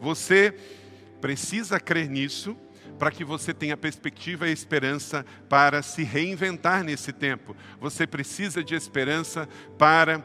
Você 0.00 0.54
precisa 1.20 1.78
crer 1.78 2.08
nisso 2.08 2.56
para 2.98 3.10
que 3.10 3.22
você 3.22 3.52
tenha 3.52 3.76
perspectiva 3.76 4.48
e 4.48 4.52
esperança 4.52 5.22
para 5.50 5.82
se 5.82 6.02
reinventar 6.02 6.82
nesse 6.82 7.12
tempo. 7.12 7.54
Você 7.78 8.06
precisa 8.06 8.64
de 8.64 8.74
esperança 8.74 9.46
para 9.76 10.24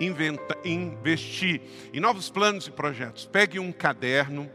inventa, 0.00 0.56
investir 0.64 1.60
em 1.92 2.00
novos 2.00 2.30
planos 2.30 2.66
e 2.66 2.70
projetos. 2.70 3.26
Pegue 3.26 3.58
um 3.58 3.72
caderno, 3.72 4.50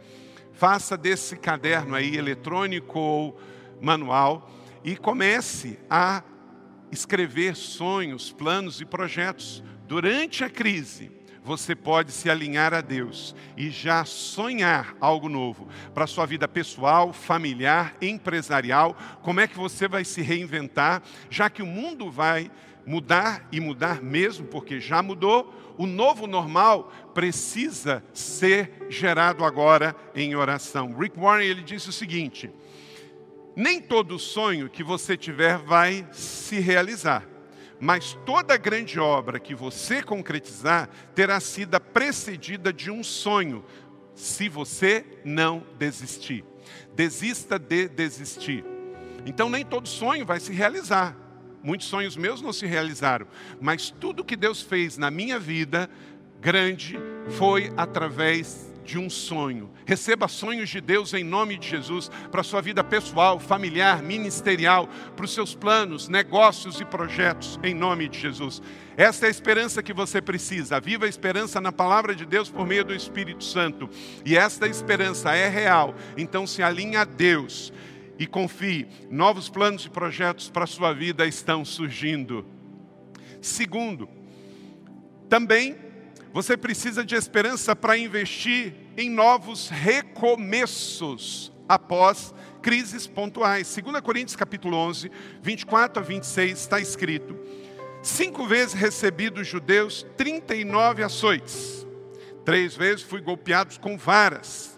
faça 0.53 0.97
desse 0.97 1.35
caderno 1.35 1.95
aí 1.95 2.15
eletrônico 2.15 2.99
ou 2.99 3.39
manual 3.79 4.49
e 4.83 4.95
comece 4.95 5.79
a 5.89 6.23
escrever 6.91 7.55
sonhos, 7.55 8.31
planos 8.31 8.81
e 8.81 8.85
projetos. 8.85 9.63
Durante 9.87 10.43
a 10.43 10.49
crise, 10.49 11.11
você 11.43 11.75
pode 11.75 12.11
se 12.11 12.29
alinhar 12.29 12.73
a 12.73 12.81
Deus 12.81 13.35
e 13.57 13.69
já 13.69 14.05
sonhar 14.05 14.95
algo 15.01 15.27
novo 15.27 15.67
para 15.93 16.05
sua 16.05 16.25
vida 16.25 16.47
pessoal, 16.47 17.11
familiar, 17.11 17.95
empresarial. 18.01 18.95
Como 19.21 19.39
é 19.39 19.47
que 19.47 19.57
você 19.57 19.87
vai 19.87 20.05
se 20.05 20.21
reinventar, 20.21 21.01
já 21.29 21.49
que 21.49 21.63
o 21.63 21.65
mundo 21.65 22.11
vai 22.11 22.51
mudar 22.85 23.47
e 23.51 23.59
mudar 23.59 24.01
mesmo, 24.01 24.45
porque 24.47 24.79
já 24.79 25.01
mudou, 25.01 25.53
o 25.77 25.85
novo 25.85 26.27
normal 26.27 26.91
precisa 27.13 28.03
ser 28.13 28.87
gerado 28.89 29.43
agora 29.43 29.95
em 30.15 30.35
oração. 30.35 30.95
Rick 30.97 31.19
Warren 31.19 31.47
ele 31.47 31.63
disse 31.63 31.89
o 31.89 31.93
seguinte: 31.93 32.51
nem 33.55 33.81
todo 33.81 34.19
sonho 34.19 34.69
que 34.69 34.83
você 34.83 35.17
tiver 35.17 35.57
vai 35.57 36.07
se 36.11 36.59
realizar, 36.59 37.27
mas 37.79 38.17
toda 38.25 38.57
grande 38.57 38.99
obra 38.99 39.39
que 39.39 39.55
você 39.55 40.01
concretizar 40.01 40.89
terá 41.15 41.39
sido 41.39 41.79
precedida 41.79 42.71
de 42.71 42.91
um 42.91 43.03
sonho, 43.03 43.65
se 44.15 44.47
você 44.47 45.05
não 45.25 45.65
desistir. 45.77 46.45
Desista 46.93 47.57
de 47.57 47.87
desistir. 47.87 48.63
Então 49.25 49.49
nem 49.49 49.65
todo 49.65 49.87
sonho 49.87 50.25
vai 50.25 50.39
se 50.39 50.53
realizar, 50.53 51.15
Muitos 51.63 51.87
sonhos 51.87 52.17
meus 52.17 52.41
não 52.41 52.51
se 52.51 52.65
realizaram, 52.65 53.27
mas 53.59 53.89
tudo 53.89 54.25
que 54.25 54.35
Deus 54.35 54.61
fez 54.61 54.97
na 54.97 55.11
minha 55.11 55.39
vida, 55.39 55.89
grande, 56.39 56.99
foi 57.37 57.71
através 57.77 58.71
de 58.83 58.97
um 58.97 59.09
sonho. 59.09 59.69
Receba 59.85 60.27
sonhos 60.27 60.69
de 60.69 60.81
Deus 60.81 61.13
em 61.13 61.23
nome 61.23 61.57
de 61.57 61.67
Jesus 61.67 62.09
para 62.31 62.43
sua 62.43 62.61
vida 62.61 62.83
pessoal, 62.83 63.39
familiar, 63.39 64.01
ministerial, 64.01 64.89
para 65.15 65.25
os 65.25 65.33
seus 65.33 65.53
planos, 65.53 66.07
negócios 66.07 66.81
e 66.81 66.85
projetos 66.85 67.59
em 67.63 67.73
nome 67.73 68.09
de 68.09 68.19
Jesus. 68.19 68.61
Esta 68.97 69.25
é 69.25 69.27
a 69.27 69.31
esperança 69.31 69.83
que 69.83 69.93
você 69.93 70.21
precisa. 70.21 70.79
Viva 70.79 71.05
a 71.05 71.09
esperança 71.09 71.61
na 71.61 71.71
palavra 71.71 72.15
de 72.15 72.25
Deus 72.25 72.49
por 72.49 72.65
meio 72.67 72.83
do 72.83 72.93
Espírito 72.93 73.43
Santo. 73.43 73.89
E 74.25 74.35
esta 74.35 74.67
esperança 74.67 75.33
é 75.35 75.47
real. 75.47 75.95
Então 76.17 76.45
se 76.45 76.61
alinha 76.61 77.01
a 77.01 77.05
Deus 77.05 77.71
e 78.17 78.27
confie, 78.27 78.87
novos 79.09 79.49
planos 79.49 79.85
e 79.85 79.89
projetos 79.89 80.49
para 80.49 80.63
a 80.63 80.67
sua 80.67 80.93
vida 80.93 81.25
estão 81.25 81.65
surgindo. 81.65 82.45
Segundo, 83.41 84.07
também 85.27 85.75
você 86.33 86.55
precisa 86.55 87.03
de 87.03 87.15
esperança 87.15 87.75
para 87.75 87.97
investir 87.97 88.73
em 88.95 89.09
novos 89.09 89.69
recomeços 89.69 91.51
após 91.67 92.33
crises 92.61 93.07
pontuais. 93.07 93.75
2 93.75 94.01
Coríntios 94.01 94.35
capítulo 94.35 94.77
11, 94.77 95.11
24 95.41 96.01
a 96.01 96.05
26 96.05 96.59
está 96.59 96.79
escrito: 96.79 97.37
Cinco 98.01 98.45
vezes 98.45 98.73
recebi 98.73 99.29
dos 99.29 99.47
judeus 99.47 100.05
39 100.15 101.03
açoites. 101.03 101.85
Três 102.45 102.75
vezes 102.75 103.03
fui 103.03 103.21
golpeado 103.21 103.79
com 103.79 103.97
varas. 103.97 104.70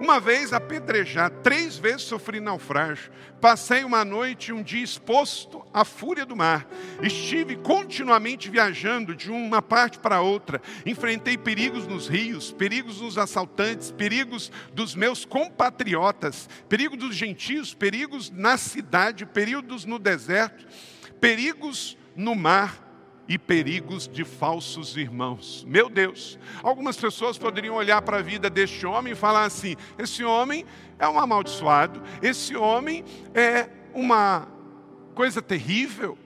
Uma 0.00 0.18
vez 0.18 0.54
apedrejado, 0.54 1.40
três 1.42 1.76
vezes 1.76 2.02
sofri 2.02 2.40
naufrágio. 2.40 3.12
Passei 3.38 3.84
uma 3.84 4.02
noite 4.02 4.48
e 4.48 4.52
um 4.52 4.62
dia 4.62 4.82
exposto 4.82 5.62
à 5.74 5.84
fúria 5.84 6.24
do 6.24 6.34
mar. 6.34 6.66
Estive 7.02 7.56
continuamente 7.56 8.48
viajando 8.48 9.14
de 9.14 9.30
uma 9.30 9.60
parte 9.60 9.98
para 9.98 10.22
outra. 10.22 10.62
Enfrentei 10.86 11.36
perigos 11.36 11.86
nos 11.86 12.08
rios, 12.08 12.50
perigos 12.50 12.98
dos 12.98 13.18
assaltantes, 13.18 13.90
perigos 13.90 14.50
dos 14.72 14.94
meus 14.94 15.26
compatriotas, 15.26 16.48
perigos 16.66 16.98
dos 16.98 17.14
gentios, 17.14 17.74
perigos 17.74 18.30
na 18.30 18.56
cidade, 18.56 19.26
perigos 19.26 19.84
no 19.84 19.98
deserto, 19.98 20.66
perigos 21.20 21.94
no 22.16 22.34
mar 22.34 22.89
e 23.30 23.38
perigos 23.38 24.08
de 24.08 24.24
falsos 24.24 24.96
irmãos. 24.96 25.64
Meu 25.68 25.88
Deus, 25.88 26.36
algumas 26.64 26.96
pessoas 26.96 27.38
poderiam 27.38 27.76
olhar 27.76 28.02
para 28.02 28.18
a 28.18 28.22
vida 28.22 28.50
deste 28.50 28.84
homem 28.84 29.12
e 29.12 29.16
falar 29.16 29.44
assim: 29.44 29.76
esse 29.96 30.24
homem 30.24 30.66
é 30.98 31.08
um 31.08 31.16
amaldiçoado, 31.16 32.02
esse 32.20 32.56
homem 32.56 33.04
é 33.32 33.70
uma 33.94 34.48
coisa 35.14 35.40
terrível. 35.40 36.18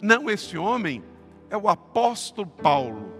Não, 0.00 0.30
esse 0.30 0.56
homem 0.56 1.04
é 1.50 1.58
o 1.58 1.68
apóstolo 1.68 2.48
Paulo. 2.48 3.12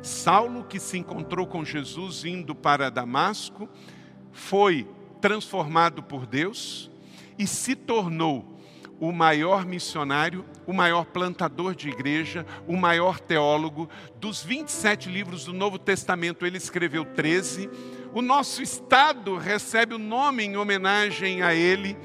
Saulo, 0.00 0.62
que 0.62 0.78
se 0.78 0.96
encontrou 0.96 1.48
com 1.48 1.64
Jesus 1.64 2.24
indo 2.24 2.54
para 2.54 2.92
Damasco, 2.92 3.68
foi 4.30 4.86
transformado 5.20 6.00
por 6.00 6.26
Deus 6.26 6.88
e 7.36 7.44
se 7.44 7.74
tornou 7.74 8.53
o 9.08 9.12
maior 9.12 9.66
missionário, 9.66 10.44
o 10.66 10.72
maior 10.72 11.04
plantador 11.04 11.74
de 11.74 11.90
igreja, 11.90 12.46
o 12.66 12.76
maior 12.76 13.20
teólogo. 13.20 13.88
Dos 14.16 14.42
27 14.42 15.10
livros 15.10 15.44
do 15.44 15.52
Novo 15.52 15.78
Testamento, 15.78 16.46
ele 16.46 16.56
escreveu 16.56 17.04
13. 17.04 17.68
O 18.14 18.22
nosso 18.22 18.62
estado 18.62 19.36
recebe 19.36 19.94
o 19.94 19.98
nome 19.98 20.44
em 20.44 20.56
homenagem 20.56 21.42
a 21.42 21.54
ele. 21.54 21.96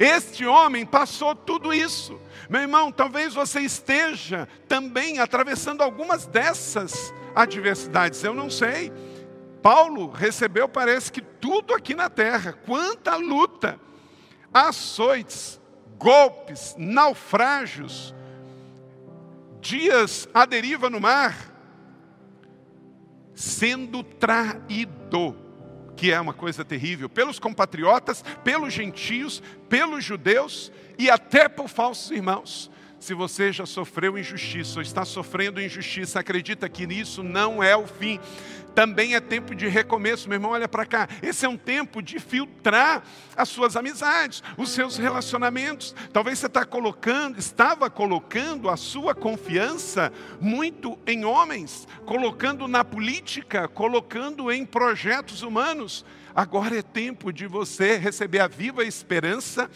Este 0.00 0.44
homem 0.44 0.84
passou 0.84 1.34
tudo 1.34 1.72
isso. 1.72 2.20
Meu 2.50 2.62
irmão, 2.62 2.90
talvez 2.90 3.34
você 3.34 3.60
esteja 3.60 4.48
também 4.66 5.20
atravessando 5.20 5.80
algumas 5.80 6.26
dessas 6.26 7.14
adversidades, 7.36 8.24
eu 8.24 8.34
não 8.34 8.50
sei. 8.50 8.92
Paulo 9.62 10.10
recebeu, 10.10 10.68
parece 10.68 11.12
que 11.12 11.20
tudo 11.20 11.72
aqui 11.72 11.94
na 11.94 12.10
terra, 12.10 12.52
quanta 12.52 13.14
luta, 13.14 13.78
açoites, 14.52 15.61
golpes, 16.02 16.74
naufrágios, 16.76 18.12
dias 19.60 20.28
à 20.34 20.44
deriva 20.44 20.90
no 20.90 21.00
mar, 21.00 21.48
sendo 23.32 24.02
traído, 24.02 25.36
que 25.96 26.10
é 26.10 26.20
uma 26.20 26.34
coisa 26.34 26.64
terrível, 26.64 27.08
pelos 27.08 27.38
compatriotas, 27.38 28.24
pelos 28.42 28.72
gentios, 28.72 29.40
pelos 29.68 30.04
judeus 30.04 30.72
e 30.98 31.08
até 31.08 31.48
por 31.48 31.68
falsos 31.68 32.10
irmãos. 32.10 32.68
Se 33.02 33.14
você 33.14 33.52
já 33.52 33.66
sofreu 33.66 34.16
injustiça 34.16 34.78
ou 34.78 34.82
está 34.82 35.04
sofrendo 35.04 35.60
injustiça, 35.60 36.20
acredita 36.20 36.68
que 36.68 36.84
isso 36.84 37.20
não 37.20 37.60
é 37.60 37.76
o 37.76 37.84
fim. 37.84 38.20
Também 38.76 39.16
é 39.16 39.20
tempo 39.20 39.56
de 39.56 39.66
recomeço, 39.66 40.28
meu 40.28 40.36
irmão, 40.36 40.52
olha 40.52 40.68
para 40.68 40.86
cá. 40.86 41.08
Esse 41.20 41.44
é 41.44 41.48
um 41.48 41.56
tempo 41.56 42.00
de 42.00 42.20
filtrar 42.20 43.02
as 43.36 43.48
suas 43.48 43.76
amizades, 43.76 44.40
os 44.56 44.70
seus 44.70 44.96
relacionamentos. 44.96 45.92
Talvez 46.12 46.38
você 46.38 46.46
está 46.46 46.64
colocando, 46.64 47.40
estava 47.40 47.90
colocando 47.90 48.70
a 48.70 48.76
sua 48.76 49.16
confiança 49.16 50.12
muito 50.40 50.96
em 51.04 51.24
homens, 51.24 51.88
colocando 52.06 52.68
na 52.68 52.84
política, 52.84 53.66
colocando 53.66 54.50
em 54.50 54.64
projetos 54.64 55.42
humanos. 55.42 56.04
Agora 56.34 56.78
é 56.78 56.82
tempo 56.82 57.32
de 57.32 57.48
você 57.48 57.98
receber 57.98 58.38
a 58.38 58.48
viva 58.48 58.84
esperança 58.84 59.68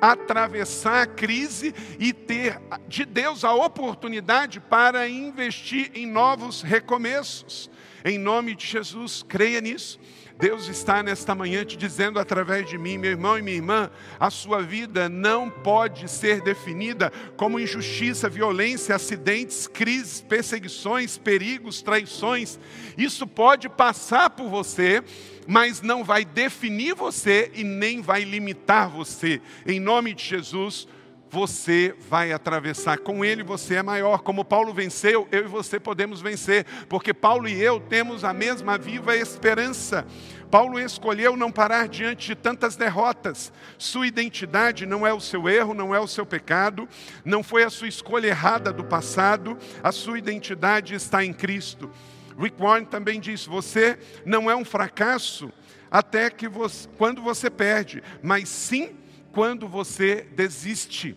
atravessar 0.00 1.02
a 1.02 1.06
crise 1.06 1.74
e 1.98 2.12
ter 2.12 2.60
de 2.86 3.04
Deus 3.04 3.44
a 3.44 3.52
oportunidade 3.52 4.60
para 4.60 5.08
investir 5.08 5.90
em 5.94 6.06
novos 6.06 6.62
recomeços. 6.62 7.70
Em 8.04 8.18
nome 8.18 8.54
de 8.54 8.66
Jesus, 8.66 9.24
creia 9.26 9.60
nisso. 9.60 9.98
Deus 10.38 10.68
está 10.68 11.02
nesta 11.02 11.34
manhã 11.34 11.64
te 11.64 11.76
dizendo 11.76 12.20
através 12.20 12.68
de 12.68 12.78
mim, 12.78 12.96
meu 12.96 13.10
irmão 13.10 13.36
e 13.36 13.42
minha 13.42 13.56
irmã, 13.56 13.90
a 14.20 14.30
sua 14.30 14.62
vida 14.62 15.08
não 15.08 15.50
pode 15.50 16.08
ser 16.08 16.40
definida 16.42 17.12
como 17.36 17.58
injustiça, 17.58 18.28
violência, 18.28 18.94
acidentes, 18.94 19.66
crises, 19.66 20.20
perseguições, 20.20 21.18
perigos, 21.18 21.82
traições. 21.82 22.56
Isso 22.96 23.26
pode 23.26 23.68
passar 23.68 24.30
por 24.30 24.48
você, 24.48 25.02
mas 25.44 25.82
não 25.82 26.04
vai 26.04 26.24
definir 26.24 26.94
você 26.94 27.50
e 27.52 27.64
nem 27.64 28.00
vai 28.00 28.22
limitar 28.22 28.88
você. 28.88 29.42
Em 29.66 29.80
nome 29.80 30.14
de 30.14 30.24
Jesus, 30.24 30.86
você 31.30 31.94
vai 32.08 32.32
atravessar. 32.32 32.98
Com 32.98 33.24
ele 33.24 33.42
você 33.42 33.76
é 33.76 33.82
maior. 33.82 34.20
Como 34.22 34.44
Paulo 34.44 34.72
venceu, 34.72 35.28
eu 35.30 35.44
e 35.44 35.48
você 35.48 35.78
podemos 35.78 36.20
vencer, 36.20 36.64
porque 36.88 37.12
Paulo 37.14 37.48
e 37.48 37.60
eu 37.60 37.80
temos 37.80 38.24
a 38.24 38.32
mesma 38.32 38.78
viva 38.78 39.16
esperança. 39.16 40.06
Paulo 40.50 40.80
escolheu 40.80 41.36
não 41.36 41.52
parar 41.52 41.88
diante 41.88 42.28
de 42.28 42.34
tantas 42.34 42.74
derrotas. 42.74 43.52
Sua 43.76 44.06
identidade 44.06 44.86
não 44.86 45.06
é 45.06 45.12
o 45.12 45.20
seu 45.20 45.48
erro, 45.48 45.74
não 45.74 45.94
é 45.94 46.00
o 46.00 46.08
seu 46.08 46.24
pecado, 46.24 46.88
não 47.24 47.42
foi 47.42 47.64
a 47.64 47.70
sua 47.70 47.88
escolha 47.88 48.28
errada 48.28 48.72
do 48.72 48.82
passado, 48.82 49.58
a 49.82 49.92
sua 49.92 50.18
identidade 50.18 50.94
está 50.94 51.22
em 51.24 51.32
Cristo. 51.32 51.90
Rick 52.38 52.60
Warren 52.60 52.84
também 52.84 53.20
diz: 53.20 53.44
você 53.44 53.98
não 54.24 54.50
é 54.50 54.56
um 54.56 54.64
fracasso 54.64 55.52
até 55.90 56.30
que 56.30 56.48
você, 56.48 56.88
quando 56.96 57.20
você 57.20 57.50
perde, 57.50 58.02
mas 58.22 58.48
sim 58.48 58.96
quando 59.32 59.68
você 59.68 60.22
desiste. 60.22 61.16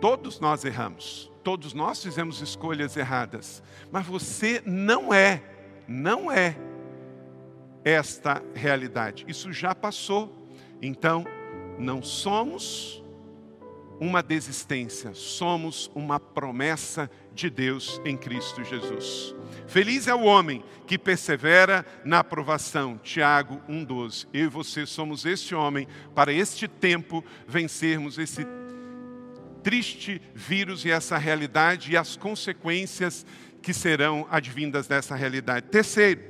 Todos 0.00 0.40
nós 0.40 0.64
erramos, 0.64 1.30
todos 1.44 1.72
nós 1.72 2.02
fizemos 2.02 2.40
escolhas 2.40 2.96
erradas, 2.96 3.62
mas 3.90 4.06
você 4.06 4.62
não 4.66 5.14
é, 5.14 5.42
não 5.86 6.30
é 6.30 6.56
esta 7.84 8.42
realidade. 8.54 9.24
Isso 9.28 9.52
já 9.52 9.74
passou. 9.74 10.48
Então, 10.80 11.24
não 11.78 12.02
somos 12.02 13.01
uma 14.02 14.20
desistência, 14.20 15.14
somos 15.14 15.88
uma 15.94 16.18
promessa 16.18 17.08
de 17.32 17.48
Deus 17.48 18.00
em 18.04 18.16
Cristo 18.16 18.64
Jesus. 18.64 19.32
Feliz 19.68 20.08
é 20.08 20.14
o 20.14 20.24
homem 20.24 20.64
que 20.88 20.98
persevera 20.98 21.86
na 22.04 22.18
aprovação. 22.18 22.98
Tiago 22.98 23.62
1,12. 23.68 24.26
Eu 24.34 24.46
e 24.46 24.48
você 24.48 24.86
somos 24.86 25.24
este 25.24 25.54
homem 25.54 25.86
para 26.16 26.32
este 26.32 26.66
tempo 26.66 27.24
vencermos 27.46 28.18
esse 28.18 28.44
triste 29.62 30.20
vírus 30.34 30.84
e 30.84 30.90
essa 30.90 31.16
realidade 31.16 31.92
e 31.92 31.96
as 31.96 32.16
consequências 32.16 33.24
que 33.62 33.72
serão 33.72 34.26
advindas 34.28 34.88
dessa 34.88 35.14
realidade. 35.14 35.68
Terceiro, 35.68 36.20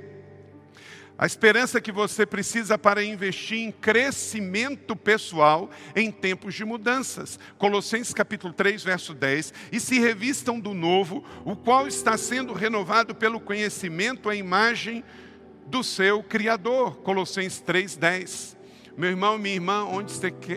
a 1.18 1.26
esperança 1.26 1.80
que 1.80 1.92
você 1.92 2.26
precisa 2.26 2.76
para 2.76 3.04
investir 3.04 3.58
em 3.58 3.70
crescimento 3.70 4.96
pessoal 4.96 5.70
em 5.94 6.10
tempos 6.10 6.54
de 6.54 6.64
mudanças. 6.64 7.38
Colossenses 7.58 8.14
capítulo 8.14 8.52
3, 8.52 8.82
verso 8.82 9.14
10. 9.14 9.52
E 9.70 9.78
se 9.78 10.00
revistam 10.00 10.58
do 10.58 10.74
novo, 10.74 11.24
o 11.44 11.54
qual 11.54 11.86
está 11.86 12.16
sendo 12.16 12.52
renovado 12.52 13.14
pelo 13.14 13.38
conhecimento 13.38 14.28
à 14.28 14.34
imagem 14.34 15.04
do 15.66 15.84
seu 15.84 16.22
Criador. 16.22 16.96
Colossenses 16.98 17.60
3, 17.60 17.96
10. 17.96 18.56
Meu 18.96 19.08
irmão, 19.10 19.38
minha 19.38 19.54
irmã, 19.54 19.84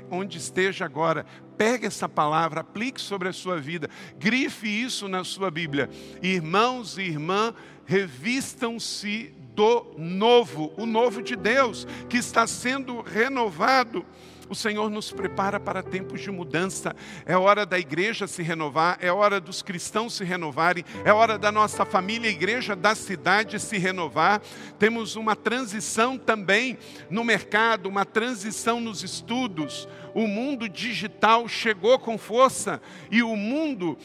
onde 0.09 0.37
esteja 0.37 0.83
agora, 0.83 1.25
pegue 1.57 1.85
essa 1.85 2.09
palavra, 2.09 2.61
aplique 2.61 2.99
sobre 2.99 3.29
a 3.29 3.33
sua 3.33 3.61
vida, 3.61 3.89
grife 4.17 4.67
isso 4.67 5.07
na 5.07 5.23
sua 5.23 5.49
Bíblia. 5.49 5.89
Irmãos 6.21 6.97
e 6.97 7.03
irmãs, 7.03 7.53
revistam-se 7.85 9.33
do 9.55 9.85
novo, 9.97 10.73
o 10.77 10.85
novo 10.85 11.23
de 11.23 11.35
Deus, 11.35 11.87
que 12.09 12.17
está 12.17 12.45
sendo 12.45 13.01
renovado. 13.01 14.05
O 14.47 14.53
Senhor 14.53 14.91
nos 14.91 15.11
prepara 15.11 15.59
para 15.59 15.81
tempos 15.81 16.21
de 16.21 16.29
mudança. 16.29 16.95
É 17.25 17.35
hora 17.35 17.65
da 17.65 17.79
igreja 17.79 18.27
se 18.27 18.43
renovar, 18.43 18.97
é 19.01 19.11
hora 19.11 19.39
dos 19.39 19.63
cristãos 19.63 20.13
se 20.13 20.23
renovarem, 20.23 20.85
é 21.03 21.11
hora 21.11 21.37
da 21.37 21.51
nossa 21.51 21.83
família, 21.83 22.29
igreja 22.29 22.75
da 22.75 22.93
cidade 22.93 23.59
se 23.59 23.77
renovar. 23.79 24.41
Temos 24.77 25.15
uma 25.15 25.35
transição 25.35 26.15
também 26.15 26.77
no 27.09 27.23
mercado, 27.23 27.89
uma 27.89 28.05
transição 28.05 28.79
nos 28.79 29.01
estudos. 29.01 29.87
O 30.13 30.27
mundo 30.27 30.69
digital 30.69 31.47
chegou 31.47 31.97
com 31.97 32.17
força 32.17 32.79
e 33.09 33.23
o 33.23 33.35
mundo 33.35 33.97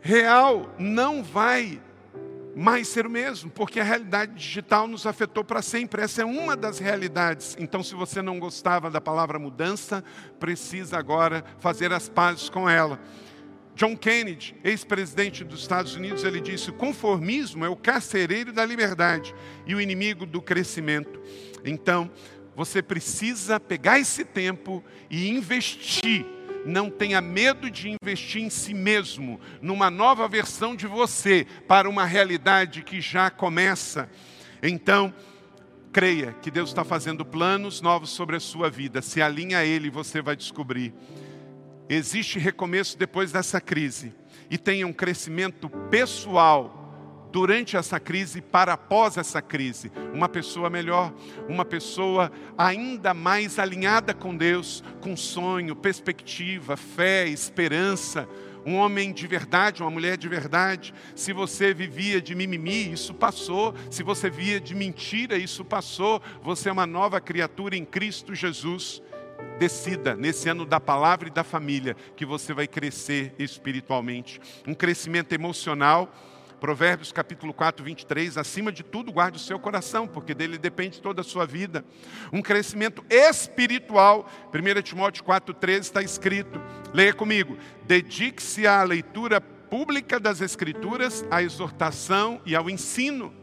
real 0.00 0.74
não 0.76 1.22
vai 1.22 1.80
mais 2.54 2.88
ser 2.88 3.06
o 3.06 3.10
mesmo, 3.10 3.50
porque 3.50 3.80
a 3.80 3.84
realidade 3.84 4.34
digital 4.34 4.86
nos 4.86 5.06
afetou 5.06 5.44
para 5.44 5.62
sempre. 5.62 6.02
Essa 6.02 6.22
é 6.22 6.24
uma 6.24 6.56
das 6.56 6.78
realidades. 6.78 7.56
Então, 7.58 7.82
se 7.82 7.94
você 7.94 8.20
não 8.20 8.38
gostava 8.38 8.90
da 8.90 9.00
palavra 9.00 9.38
mudança, 9.38 10.04
precisa 10.38 10.98
agora 10.98 11.44
fazer 11.58 11.92
as 11.92 12.08
pazes 12.08 12.48
com 12.48 12.68
ela. 12.68 13.00
John 13.74 13.96
Kennedy, 13.96 14.54
ex-presidente 14.62 15.44
dos 15.44 15.60
Estados 15.60 15.94
Unidos, 15.94 16.24
ele 16.24 16.40
disse: 16.40 16.70
o 16.70 16.74
conformismo 16.74 17.64
é 17.64 17.68
o 17.68 17.76
carcereiro 17.76 18.52
da 18.52 18.64
liberdade 18.64 19.34
e 19.66 19.74
o 19.74 19.80
inimigo 19.80 20.26
do 20.26 20.42
crescimento. 20.42 21.20
Então, 21.64 22.10
você 22.54 22.82
precisa 22.82 23.58
pegar 23.58 23.98
esse 23.98 24.24
tempo 24.24 24.84
e 25.10 25.30
investir 25.30 26.26
não 26.64 26.90
tenha 26.90 27.20
medo 27.20 27.70
de 27.70 27.90
investir 27.90 28.42
em 28.42 28.50
si 28.50 28.74
mesmo, 28.74 29.40
numa 29.60 29.90
nova 29.90 30.28
versão 30.28 30.74
de 30.76 30.86
você, 30.86 31.46
para 31.66 31.88
uma 31.88 32.04
realidade 32.04 32.82
que 32.82 33.00
já 33.00 33.30
começa. 33.30 34.08
Então, 34.62 35.12
creia 35.92 36.32
que 36.32 36.50
Deus 36.50 36.70
está 36.70 36.82
fazendo 36.82 37.24
planos 37.24 37.80
novos 37.80 38.10
sobre 38.10 38.36
a 38.36 38.40
sua 38.40 38.70
vida. 38.70 39.02
Se 39.02 39.20
alinha 39.20 39.58
a 39.58 39.64
Ele, 39.64 39.90
você 39.90 40.22
vai 40.22 40.34
descobrir. 40.34 40.94
Existe 41.88 42.38
recomeço 42.38 42.96
depois 42.96 43.30
dessa 43.30 43.60
crise. 43.60 44.14
E 44.50 44.56
tenha 44.56 44.86
um 44.86 44.92
crescimento 44.92 45.68
pessoal 45.90 46.81
durante 47.32 47.76
essa 47.76 47.98
crise 47.98 48.42
para 48.42 48.74
após 48.74 49.16
essa 49.16 49.40
crise. 49.40 49.90
Uma 50.12 50.28
pessoa 50.28 50.68
melhor, 50.68 51.12
uma 51.48 51.64
pessoa 51.64 52.30
ainda 52.56 53.14
mais 53.14 53.58
alinhada 53.58 54.12
com 54.12 54.36
Deus, 54.36 54.84
com 55.00 55.16
sonho, 55.16 55.74
perspectiva, 55.74 56.76
fé, 56.76 57.26
esperança. 57.26 58.28
Um 58.64 58.76
homem 58.76 59.12
de 59.12 59.26
verdade, 59.26 59.82
uma 59.82 59.90
mulher 59.90 60.16
de 60.16 60.28
verdade. 60.28 60.94
Se 61.16 61.32
você 61.32 61.74
vivia 61.74 62.20
de 62.20 62.34
mimimi, 62.34 62.92
isso 62.92 63.14
passou. 63.14 63.74
Se 63.90 64.02
você 64.04 64.30
via 64.30 64.60
de 64.60 64.74
mentira, 64.74 65.36
isso 65.36 65.64
passou. 65.64 66.22
Você 66.42 66.68
é 66.68 66.72
uma 66.72 66.86
nova 66.86 67.20
criatura 67.20 67.74
em 67.74 67.84
Cristo 67.84 68.34
Jesus 68.34 69.02
decida 69.58 70.14
nesse 70.14 70.48
ano 70.48 70.64
da 70.64 70.78
palavra 70.78 71.28
e 71.28 71.30
da 71.30 71.42
família 71.42 71.96
que 72.16 72.24
você 72.24 72.52
vai 72.52 72.68
crescer 72.68 73.34
espiritualmente. 73.38 74.40
Um 74.66 74.74
crescimento 74.74 75.32
emocional 75.32 76.12
Provérbios 76.62 77.10
capítulo 77.10 77.52
4, 77.52 77.84
23, 77.84 78.38
acima 78.38 78.70
de 78.70 78.84
tudo 78.84 79.10
guarde 79.10 79.36
o 79.36 79.40
seu 79.40 79.58
coração, 79.58 80.06
porque 80.06 80.32
dele 80.32 80.56
depende 80.56 81.02
toda 81.02 81.20
a 81.20 81.24
sua 81.24 81.44
vida. 81.44 81.84
Um 82.32 82.40
crescimento 82.40 83.04
espiritual, 83.10 84.30
1 84.54 84.82
Timóteo 84.82 85.24
4, 85.24 85.52
13 85.54 85.80
está 85.80 86.02
escrito, 86.04 86.62
leia 86.94 87.12
comigo, 87.12 87.58
dedique-se 87.82 88.64
à 88.64 88.80
leitura 88.84 89.40
pública 89.40 90.20
das 90.20 90.40
Escrituras, 90.40 91.24
à 91.32 91.42
exortação 91.42 92.40
e 92.46 92.54
ao 92.54 92.70
ensino 92.70 93.41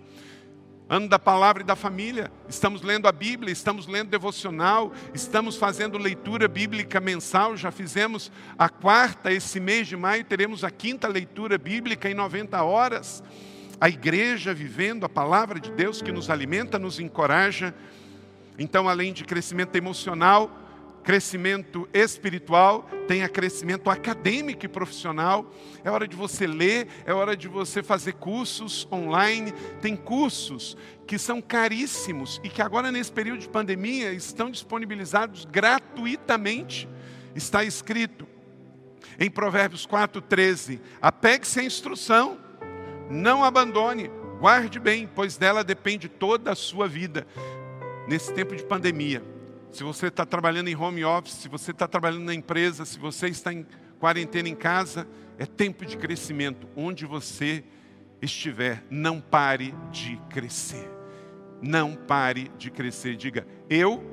ano 0.90 1.08
da 1.08 1.20
palavra 1.20 1.62
e 1.62 1.66
da 1.66 1.76
família. 1.76 2.32
Estamos 2.50 2.82
lendo 2.82 3.08
a 3.08 3.12
Bíblia, 3.12 3.54
estamos 3.54 3.86
lendo 3.86 4.10
devocional, 4.10 4.92
estamos 5.14 5.56
fazendo 5.56 6.00
leitura 6.00 6.48
bíblica 6.48 7.00
mensal. 7.00 7.56
Já 7.56 7.70
fizemos 7.70 8.32
a 8.58 8.68
quarta, 8.68 9.32
esse 9.32 9.60
mês 9.60 9.88
de 9.88 9.96
maio 9.96 10.26
teremos 10.26 10.64
a 10.64 10.72
quinta 10.72 11.08
leitura 11.08 11.60
bíblica 11.60 12.10
em 12.10 12.16
90 12.16 12.62
horas. 12.64 13.24
A 13.80 13.88
igreja 13.88 14.52
vivendo 14.52 15.06
a 15.06 15.10
palavra 15.10 15.60
de 15.60 15.72
Deus 15.72 16.02
que 16.02 16.12
nos 16.12 16.28
alimenta, 16.30 16.80
nos 16.80 17.00
encoraja. 17.00 17.74
Então, 18.58 18.90
além 18.90 19.14
de 19.14 19.24
crescimento 19.24 19.76
emocional, 19.76 20.52
crescimento 21.04 21.88
espiritual, 21.94 22.84
tenha 23.08 23.28
crescimento 23.28 23.90
acadêmico 23.90 24.66
e 24.66 24.70
profissional. 24.70 25.52
É 25.84 25.90
hora 25.90 26.08
de 26.08 26.16
você 26.16 26.46
ler, 26.46 26.88
é 27.06 27.14
hora 27.14 27.36
de 27.36 27.48
você 27.48 27.82
fazer 27.82 28.14
cursos 28.14 28.88
online. 28.92 29.52
Tem 29.82 29.96
cursos 29.96 30.78
que 31.08 31.18
são 31.18 31.42
caríssimos 31.42 32.40
e 32.44 32.50
que 32.50 32.62
agora, 32.62 32.92
nesse 32.92 33.12
período 33.12 33.40
de 33.40 33.50
pandemia, 33.50 34.12
estão 34.12 34.52
disponibilizados 34.52 35.46
gratuitamente. 35.46 36.88
Está 37.36 37.64
escrito 37.64 38.28
em 39.20 39.30
Provérbios 39.30 39.88
4,13: 39.88 40.80
apegue-se 41.02 41.60
à 41.60 41.64
instrução, 41.64 42.38
não 43.10 43.44
abandone, 43.44 44.10
guarde 44.40 44.80
bem, 44.80 45.10
pois 45.14 45.38
dela 45.38 45.64
depende 45.64 46.08
toda 46.08 46.52
a 46.52 46.56
sua 46.56 46.88
vida. 46.88 47.26
Nesse 48.08 48.34
tempo 48.34 48.56
de 48.56 48.64
pandemia, 48.64 49.24
se 49.72 49.84
você 49.84 50.08
está 50.08 50.26
trabalhando 50.26 50.68
em 50.68 50.76
home 50.76 51.04
office, 51.06 51.34
se 51.34 51.48
você 51.48 51.72
está 51.72 51.88
trabalhando 51.88 52.24
na 52.24 52.34
empresa, 52.34 52.86
se 52.86 52.98
você 52.98 53.28
está 53.28 53.54
em 53.54 53.66
quarentena 54.00 54.50
em 54.50 54.56
casa, 54.56 55.08
é 55.38 55.46
tempo 55.46 55.86
de 55.86 55.98
crescimento. 55.98 56.68
Onde 56.76 57.06
você 57.06 57.64
estiver, 58.22 58.84
não 58.90 59.22
pare 59.22 59.74
de 59.92 60.20
crescer. 60.30 60.90
Não 61.62 61.96
pare 61.96 62.52
de 62.58 62.72
crescer. 62.72 63.16
Diga, 63.16 63.46
eu, 63.70 64.04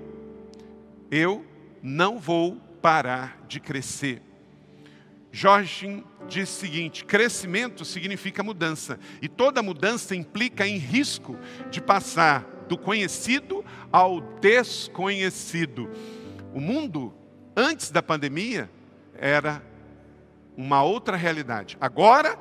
eu 1.10 1.44
não 1.82 2.18
vou 2.18 2.56
parar 2.82 3.44
de 3.48 3.58
crescer. 3.60 4.22
Jorge 5.32 6.04
diz 6.28 6.48
o 6.48 6.60
seguinte: 6.60 7.04
crescimento 7.04 7.84
significa 7.84 8.42
mudança, 8.42 8.98
e 9.20 9.28
toda 9.28 9.62
mudança 9.62 10.14
implica 10.14 10.66
em 10.66 10.78
risco 10.78 11.36
de 11.70 11.80
passar 11.80 12.55
do 12.68 12.76
conhecido 12.76 13.64
ao 13.92 14.20
desconhecido. 14.20 15.90
O 16.54 16.60
mundo, 16.60 17.14
antes 17.56 17.90
da 17.90 18.02
pandemia, 18.02 18.70
era 19.14 19.62
uma 20.56 20.82
outra 20.82 21.16
realidade. 21.16 21.76
Agora, 21.80 22.38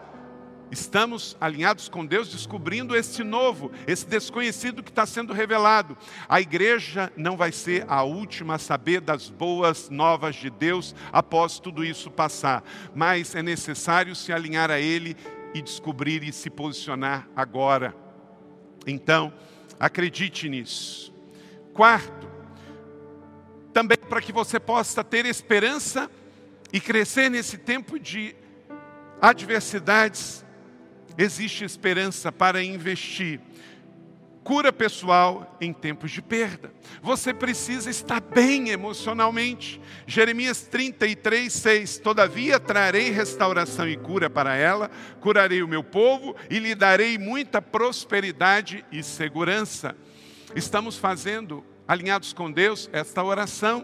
estamos 0.71 1.35
alinhados 1.39 1.89
com 1.89 2.05
Deus, 2.05 2.29
descobrindo 2.29 2.95
esse 2.95 3.23
novo, 3.23 3.71
esse 3.85 4.05
desconhecido 4.05 4.81
que 4.81 4.89
está 4.89 5.05
sendo 5.05 5.33
revelado. 5.33 5.97
A 6.27 6.41
igreja 6.41 7.11
não 7.15 7.37
vai 7.37 7.51
ser 7.51 7.85
a 7.87 8.03
última 8.03 8.55
a 8.55 8.59
saber 8.59 9.01
das 9.01 9.29
boas 9.29 9.89
novas 9.89 10.35
de 10.35 10.49
Deus 10.49 10.95
após 11.11 11.59
tudo 11.59 11.83
isso 11.83 12.09
passar, 12.09 12.63
mas 12.93 13.35
é 13.35 13.43
necessário 13.43 14.15
se 14.15 14.31
alinhar 14.31 14.71
a 14.71 14.79
Ele 14.79 15.15
e 15.53 15.61
descobrir 15.61 16.23
e 16.23 16.33
se 16.33 16.49
posicionar 16.49 17.27
agora. 17.35 17.95
Então, 18.87 19.33
Acredite 19.79 20.47
nisso. 20.49 21.13
Quarto, 21.73 22.29
também 23.73 23.97
para 23.97 24.21
que 24.21 24.31
você 24.31 24.59
possa 24.59 25.03
ter 25.03 25.25
esperança 25.25 26.09
e 26.71 26.79
crescer 26.79 27.29
nesse 27.29 27.57
tempo 27.57 27.99
de 27.99 28.35
adversidades, 29.21 30.45
existe 31.17 31.63
esperança 31.63 32.31
para 32.31 32.63
investir 32.63 33.39
cura 34.45 34.71
pessoal 34.71 35.57
em 35.59 35.73
tempos 35.73 36.11
de 36.11 36.21
perda. 36.21 36.71
Você 37.01 37.33
precisa 37.33 37.89
estar 37.89 38.21
bem 38.21 38.69
emocionalmente. 38.69 39.81
Jeremias 40.05 40.61
33, 40.61 41.51
6. 41.51 41.97
Todavia 41.97 42.59
trarei 42.59 43.09
restauração 43.09 43.89
e 43.89 43.97
cura 43.97 44.29
para 44.29 44.55
ela, 44.55 44.91
curarei 45.19 45.63
o 45.63 45.67
meu 45.67 45.83
povo 45.83 46.35
e 46.47 46.59
lhe 46.59 46.75
darei 46.75 47.17
muita 47.17 47.59
prosperidade 47.59 48.85
e 48.91 49.01
segurança. 49.01 49.97
Estamos 50.55 50.95
fazendo, 50.95 51.65
alinhados 51.87 52.31
com 52.31 52.51
Deus, 52.51 52.87
esta 52.93 53.23
oração 53.23 53.83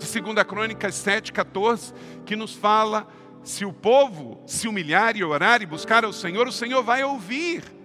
de 0.00 0.20
2 0.20 0.42
Crônicas 0.42 0.96
7, 0.96 1.32
14, 1.32 1.94
que 2.26 2.34
nos 2.34 2.54
fala: 2.54 3.06
se 3.44 3.64
o 3.64 3.72
povo 3.72 4.42
se 4.48 4.66
humilhar 4.66 5.16
e 5.16 5.22
orar 5.22 5.62
e 5.62 5.66
buscar 5.66 6.04
ao 6.04 6.12
Senhor, 6.12 6.48
o 6.48 6.52
Senhor 6.52 6.82
vai 6.82 7.04
ouvir. 7.04 7.75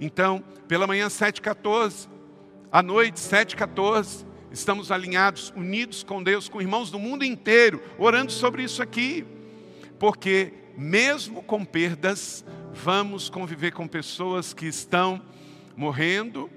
Então, 0.00 0.44
pela 0.68 0.86
manhã 0.86 1.06
7h14, 1.08 2.08
à 2.70 2.82
noite 2.82 3.16
7h14, 3.16 4.26
estamos 4.50 4.90
alinhados, 4.90 5.52
unidos 5.56 6.02
com 6.02 6.22
Deus, 6.22 6.48
com 6.48 6.60
irmãos 6.60 6.90
do 6.90 6.98
mundo 6.98 7.24
inteiro, 7.24 7.82
orando 7.98 8.30
sobre 8.32 8.62
isso 8.62 8.82
aqui. 8.82 9.24
Porque, 9.98 10.52
mesmo 10.76 11.42
com 11.42 11.64
perdas, 11.64 12.44
vamos 12.72 13.30
conviver 13.30 13.72
com 13.72 13.88
pessoas 13.88 14.52
que 14.52 14.66
estão 14.66 15.22
morrendo, 15.74 16.50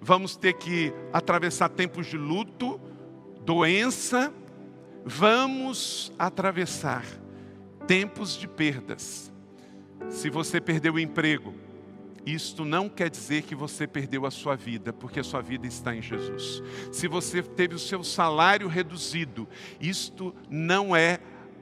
vamos 0.00 0.36
ter 0.36 0.54
que 0.54 0.92
atravessar 1.12 1.68
tempos 1.68 2.06
de 2.06 2.16
luto, 2.16 2.80
doença, 3.44 4.32
vamos 5.04 6.12
atravessar 6.18 7.04
tempos 7.86 8.36
de 8.36 8.48
perdas. 8.48 9.32
Se 10.10 10.30
você 10.30 10.60
perdeu 10.60 10.94
o 10.94 11.00
emprego, 11.00 11.54
isto 12.26 12.64
não 12.64 12.88
quer 12.88 13.08
dizer 13.08 13.42
que 13.42 13.54
você 13.54 13.86
perdeu 13.86 14.26
a 14.26 14.30
sua 14.30 14.54
vida, 14.54 14.92
porque 14.92 15.20
a 15.20 15.24
sua 15.24 15.40
vida 15.40 15.66
está 15.66 15.94
em 15.94 16.02
Jesus. 16.02 16.62
Se 16.92 17.08
você 17.08 17.42
teve 17.42 17.74
o 17.74 17.78
seu 17.78 18.04
salário 18.04 18.68
reduzido, 18.68 19.48
isto 19.80 20.34
não 20.50 20.94
é 20.94 21.20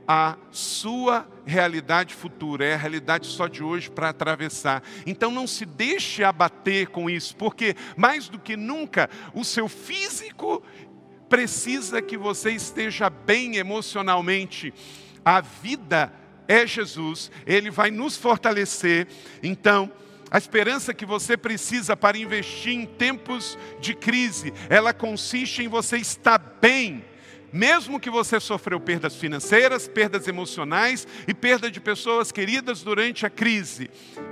a 0.09 0.37
sua 0.51 1.29
realidade 1.45 2.15
futura, 2.15 2.65
é 2.65 2.75
a 2.75 2.79
realidade 2.79 3.27
só 3.27 3.49
de 3.49 3.63
hoje 3.63 3.91
para 3.91 4.11
atravessar. 4.11 4.83
Então 5.05 5.31
não 5.31 5.47
se 5.47 5.65
deixe 5.65 6.23
abater 6.23 6.89
com 6.89 7.11
isso, 7.11 7.37
porque 7.37 7.75
mais 7.97 8.29
do 8.29 8.39
que 8.39 8.57
nunca 8.57 9.11
o 9.35 9.45
seu 9.45 9.69
físico 9.69 10.63
precisa 11.29 12.01
que 12.01 12.17
você 12.17 12.53
esteja 12.53 13.11
bem 13.11 13.57
emocionalmente. 13.57 14.73
A 15.25 15.41
vida 15.41 16.13
é 16.47 16.67
Jesus, 16.67 17.31
ele 17.45 17.71
vai 17.71 17.91
nos 17.91 18.17
fortalecer. 18.17 19.09
Então, 19.43 19.91
a 20.31 20.39
esperança 20.39 20.93
que 20.93 21.07
você 21.07 21.37
precisa 21.37 21.97
para 21.97 22.19
investir 22.19 22.73
em 22.75 22.87
tempos 22.87 23.59
de 23.81 23.95
crise, 23.95 24.53
ela 24.69 24.93
consiste 24.93 25.63
em 25.63 25.69
você 25.69 25.99
estar 25.99 26.39
bem, 26.61 27.05
mesmo 27.53 28.01
que 28.01 28.11
você 28.11 28.41
sofreu 28.41 28.81
perdas 28.81 29.15
financeiras, 29.17 29.87
perdas 29.87 30.27
emocionais 30.27 31.07
e 31.29 31.33
perda 31.33 31.71
de 31.71 31.81
pessoas 31.81 32.33
queridas 32.33 32.83
durante 32.83 33.25
a 33.25 33.31
crise. 33.31 33.89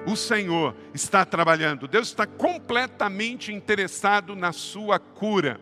O 0.07 0.17
Senhor 0.17 0.75
está 0.93 1.25
trabalhando, 1.25 1.87
Deus 1.87 2.09
está 2.09 2.27
completamente 2.27 3.53
interessado 3.53 4.35
na 4.35 4.53
sua 4.53 4.99
cura. 4.99 5.61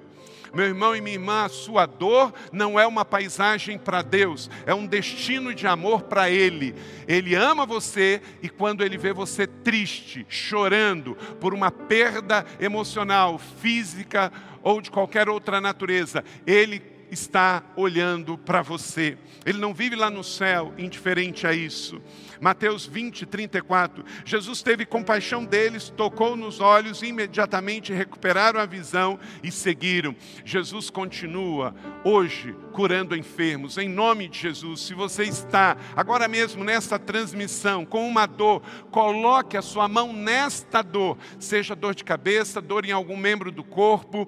Meu 0.55 0.67
irmão 0.67 0.95
e 0.95 1.01
minha 1.01 1.15
irmã, 1.17 1.45
a 1.45 1.49
sua 1.49 1.87
dor 1.87 2.33
não 2.53 2.79
é 2.79 2.87
uma 2.87 3.05
paisagem 3.05 3.79
para 3.79 4.03
Deus, 4.03 4.51
é 4.67 4.75
um 4.75 4.87
destino 4.87 5.55
de 5.55 5.67
amor 5.67 6.03
para 6.03 6.29
Ele. 6.29 6.75
Ele 7.09 7.35
ama 7.35 7.65
você 7.65 8.21
e 8.43 8.49
quando 8.49 8.85
Ele 8.85 8.99
vê 8.99 9.13
você 9.13 9.47
triste, 9.47 10.27
chorando 10.29 11.17
por 11.41 11.55
uma 11.55 11.71
perda 11.71 12.45
emocional, 12.61 13.39
física 13.39 14.31
ou 14.63 14.81
de 14.81 14.91
qualquer 14.91 15.29
outra 15.29 15.61
natureza, 15.61 16.23
Ele 16.47 16.92
está 17.13 17.63
olhando 17.77 18.39
para 18.39 18.63
você. 18.63 19.19
Ele 19.45 19.59
não 19.59 19.75
vive 19.75 19.95
lá 19.95 20.11
no 20.11 20.25
céu 20.25 20.73
indiferente 20.79 21.47
a 21.47 21.53
isso. 21.53 22.01
Mateus 22.41 22.87
20, 22.87 23.27
34. 23.27 24.05
Jesus 24.25 24.63
teve 24.63 24.85
compaixão 24.85 25.45
deles, 25.45 25.91
tocou 25.91 26.35
nos 26.35 26.59
olhos 26.59 27.03
e 27.03 27.07
imediatamente 27.07 27.93
recuperaram 27.93 28.59
a 28.59 28.67
visão 28.67 29.21
e 29.43 29.51
seguiram. 29.53 30.17
Jesus 30.45 30.91
continua 30.91 31.75
hoje 32.03 32.57
curando 32.73 33.15
enfermos, 33.15 33.79
em 33.79 33.89
nome 33.89 34.27
de 34.27 34.39
Jesus. 34.39 34.81
Se 34.81 34.95
você 34.95 35.25
está 35.25 35.77
agora 35.95 36.27
mesmo 36.27 36.65
nessa 36.65 36.99
transmissão 36.99 37.85
com 37.85 38.09
uma 38.09 38.27
dor, 38.27 38.63
coloque 38.91 39.57
a 39.57 39.63
sua 39.63 39.87
mão 39.87 40.13
nesta 40.13 40.83
dor, 40.83 41.19
seja 41.39 41.77
dor 41.77 41.95
de 41.95 42.03
cabeça, 42.03 42.61
dor 42.61 42.85
em 42.85 42.93
algum 42.93 43.17
membro 43.17 43.53
do 43.53 43.63
corpo 43.63 44.27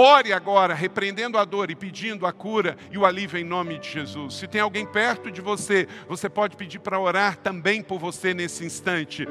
Ore 0.00 0.32
agora, 0.32 0.74
repreendendo 0.74 1.36
a 1.36 1.44
dor 1.44 1.72
e 1.72 1.74
pedindo 1.74 2.24
a 2.24 2.32
cura 2.32 2.76
e 2.88 2.96
o 2.96 3.04
alívio 3.04 3.36
em 3.36 3.42
nome 3.42 3.80
de 3.80 3.90
Jesus. 3.90 4.34
Se 4.34 4.46
tem 4.46 4.60
alguém 4.60 4.86
perto 4.86 5.28
de 5.28 5.40
você, 5.40 5.88
você 6.08 6.28
pode 6.28 6.56
pedir 6.56 6.78
para 6.78 7.00
orar 7.00 7.36
também 7.36 7.82
por 7.82 7.98
você 7.98 8.32
nesse 8.32 8.64
instante. 8.64 9.26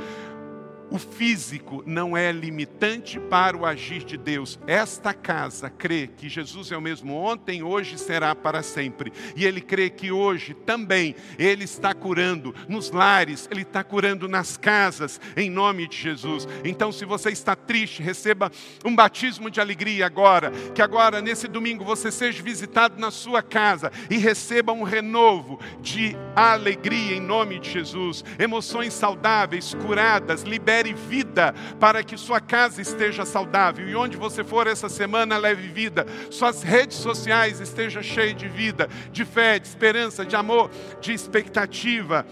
O 0.89 0.97
físico 0.97 1.83
não 1.85 2.15
é 2.15 2.31
limitante 2.31 3.19
para 3.19 3.57
o 3.57 3.65
agir 3.65 4.05
de 4.05 4.15
Deus. 4.15 4.57
Esta 4.65 5.13
casa 5.13 5.69
crê 5.69 6.07
que 6.07 6.29
Jesus 6.29 6.71
é 6.71 6.77
o 6.77 6.81
mesmo 6.81 7.13
ontem, 7.13 7.61
hoje 7.61 7.97
será 7.97 8.33
para 8.33 8.63
sempre. 8.63 9.11
E 9.35 9.45
ele 9.45 9.59
crê 9.59 9.89
que 9.89 10.11
hoje 10.11 10.53
também 10.53 11.13
ele 11.37 11.65
está 11.65 11.93
curando 11.93 12.55
nos 12.69 12.89
lares, 12.89 13.49
ele 13.51 13.63
está 13.63 13.83
curando 13.83 14.29
nas 14.29 14.55
casas, 14.55 15.19
em 15.35 15.49
nome 15.49 15.87
de 15.89 15.97
Jesus. 15.97 16.47
Então, 16.63 16.89
se 16.91 17.03
você 17.03 17.31
está 17.31 17.53
triste, 17.53 18.01
receba 18.01 18.49
um 18.85 18.95
batismo 18.95 19.51
de 19.51 19.59
alegria 19.59 20.05
agora. 20.05 20.51
Que 20.73 20.81
agora, 20.81 21.21
nesse 21.21 21.49
domingo, 21.49 21.83
você 21.83 22.09
seja 22.09 22.41
visitado 22.41 22.97
na 22.97 23.11
sua 23.11 23.41
casa 23.41 23.91
e 24.09 24.17
receba 24.17 24.71
um 24.71 24.83
renovo 24.83 25.59
de 25.81 26.15
alegria 26.33 27.17
em 27.17 27.21
nome 27.21 27.59
de 27.59 27.71
Jesus. 27.71 28.23
Emoções 28.39 28.93
saudáveis, 28.93 29.73
curadas, 29.73 30.43
libertas 30.43 30.76
gere 30.77 30.93
vida, 30.93 31.53
para 31.79 32.03
que 32.03 32.17
sua 32.17 32.39
casa 32.39 32.81
esteja 32.81 33.25
saudável. 33.25 33.87
E 33.89 33.95
onde 33.95 34.15
você 34.15 34.43
for 34.43 34.67
essa 34.67 34.87
semana 34.87 35.37
leve 35.37 35.67
vida, 35.67 36.05
suas 36.29 36.61
redes 36.61 36.97
sociais 36.97 37.59
estejam 37.59 38.03
cheias 38.03 38.37
de 38.37 38.47
vida, 38.47 38.87
de 39.11 39.25
fé, 39.25 39.57
de 39.57 39.67
esperança, 39.67 40.25
de 40.25 40.35
amor, 40.35 40.69
de 41.01 41.13
expectativa. 41.13 42.25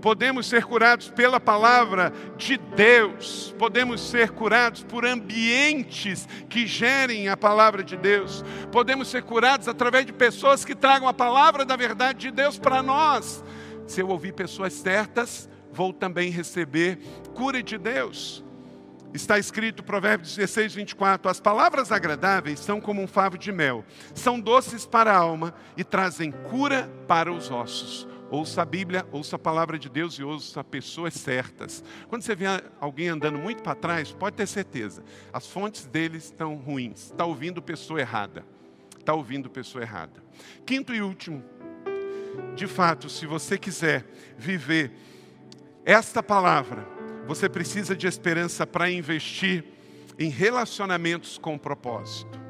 Podemos 0.00 0.46
ser 0.46 0.64
curados 0.64 1.10
pela 1.10 1.38
palavra 1.38 2.12
de 2.36 2.56
Deus, 2.56 3.54
podemos 3.56 4.00
ser 4.00 4.30
curados 4.30 4.82
por 4.82 5.06
ambientes 5.06 6.26
que 6.50 6.66
gerem 6.66 7.28
a 7.28 7.36
palavra 7.36 7.84
de 7.84 7.96
Deus, 7.96 8.44
podemos 8.72 9.06
ser 9.06 9.22
curados 9.22 9.68
através 9.68 10.04
de 10.04 10.12
pessoas 10.12 10.64
que 10.64 10.74
tragam 10.74 11.06
a 11.06 11.14
palavra 11.14 11.64
da 11.64 11.76
verdade 11.76 12.18
de 12.18 12.30
Deus 12.32 12.58
para 12.58 12.82
nós. 12.82 13.44
Se 13.86 14.00
eu 14.00 14.08
ouvir 14.08 14.32
pessoas 14.32 14.72
certas, 14.72 15.48
vou 15.72 15.92
também 15.92 16.30
receber 16.30 16.98
cura 17.34 17.62
de 17.62 17.78
Deus. 17.78 18.44
Está 19.14 19.38
escrito, 19.38 19.82
Provérbios 19.82 20.34
16, 20.34 20.74
24: 20.74 21.30
As 21.30 21.40
palavras 21.40 21.92
agradáveis 21.92 22.60
são 22.60 22.80
como 22.80 23.02
um 23.02 23.06
favo 23.06 23.36
de 23.36 23.52
mel, 23.52 23.84
são 24.14 24.40
doces 24.40 24.86
para 24.86 25.12
a 25.12 25.16
alma 25.16 25.54
e 25.76 25.84
trazem 25.84 26.30
cura 26.30 26.90
para 27.06 27.30
os 27.30 27.50
ossos. 27.50 28.08
Ouça 28.30 28.62
a 28.62 28.64
Bíblia, 28.64 29.06
ouça 29.12 29.36
a 29.36 29.38
palavra 29.38 29.78
de 29.78 29.90
Deus 29.90 30.14
e 30.14 30.24
ouça 30.24 30.64
pessoas 30.64 31.12
certas. 31.12 31.84
Quando 32.08 32.22
você 32.22 32.34
vê 32.34 32.46
alguém 32.80 33.08
andando 33.08 33.38
muito 33.38 33.62
para 33.62 33.74
trás, 33.74 34.10
pode 34.10 34.36
ter 34.36 34.46
certeza, 34.46 35.04
as 35.30 35.46
fontes 35.46 35.84
deles 35.84 36.24
estão 36.24 36.54
ruins. 36.54 37.10
Está 37.10 37.26
ouvindo 37.26 37.60
pessoa 37.60 38.00
errada. 38.00 38.46
Está 38.98 39.12
ouvindo 39.12 39.50
pessoa 39.50 39.82
errada. 39.82 40.22
Quinto 40.64 40.94
e 40.94 41.02
último, 41.02 41.44
de 42.54 42.66
fato, 42.66 43.10
se 43.10 43.26
você 43.26 43.58
quiser 43.58 44.06
viver 44.38 44.92
esta 45.84 46.22
palavra, 46.22 46.86
você 47.26 47.48
precisa 47.48 47.94
de 47.96 48.06
esperança 48.06 48.66
para 48.66 48.90
investir 48.90 49.64
em 50.18 50.28
relacionamentos 50.28 51.38
com 51.38 51.56
propósito. 51.56 52.41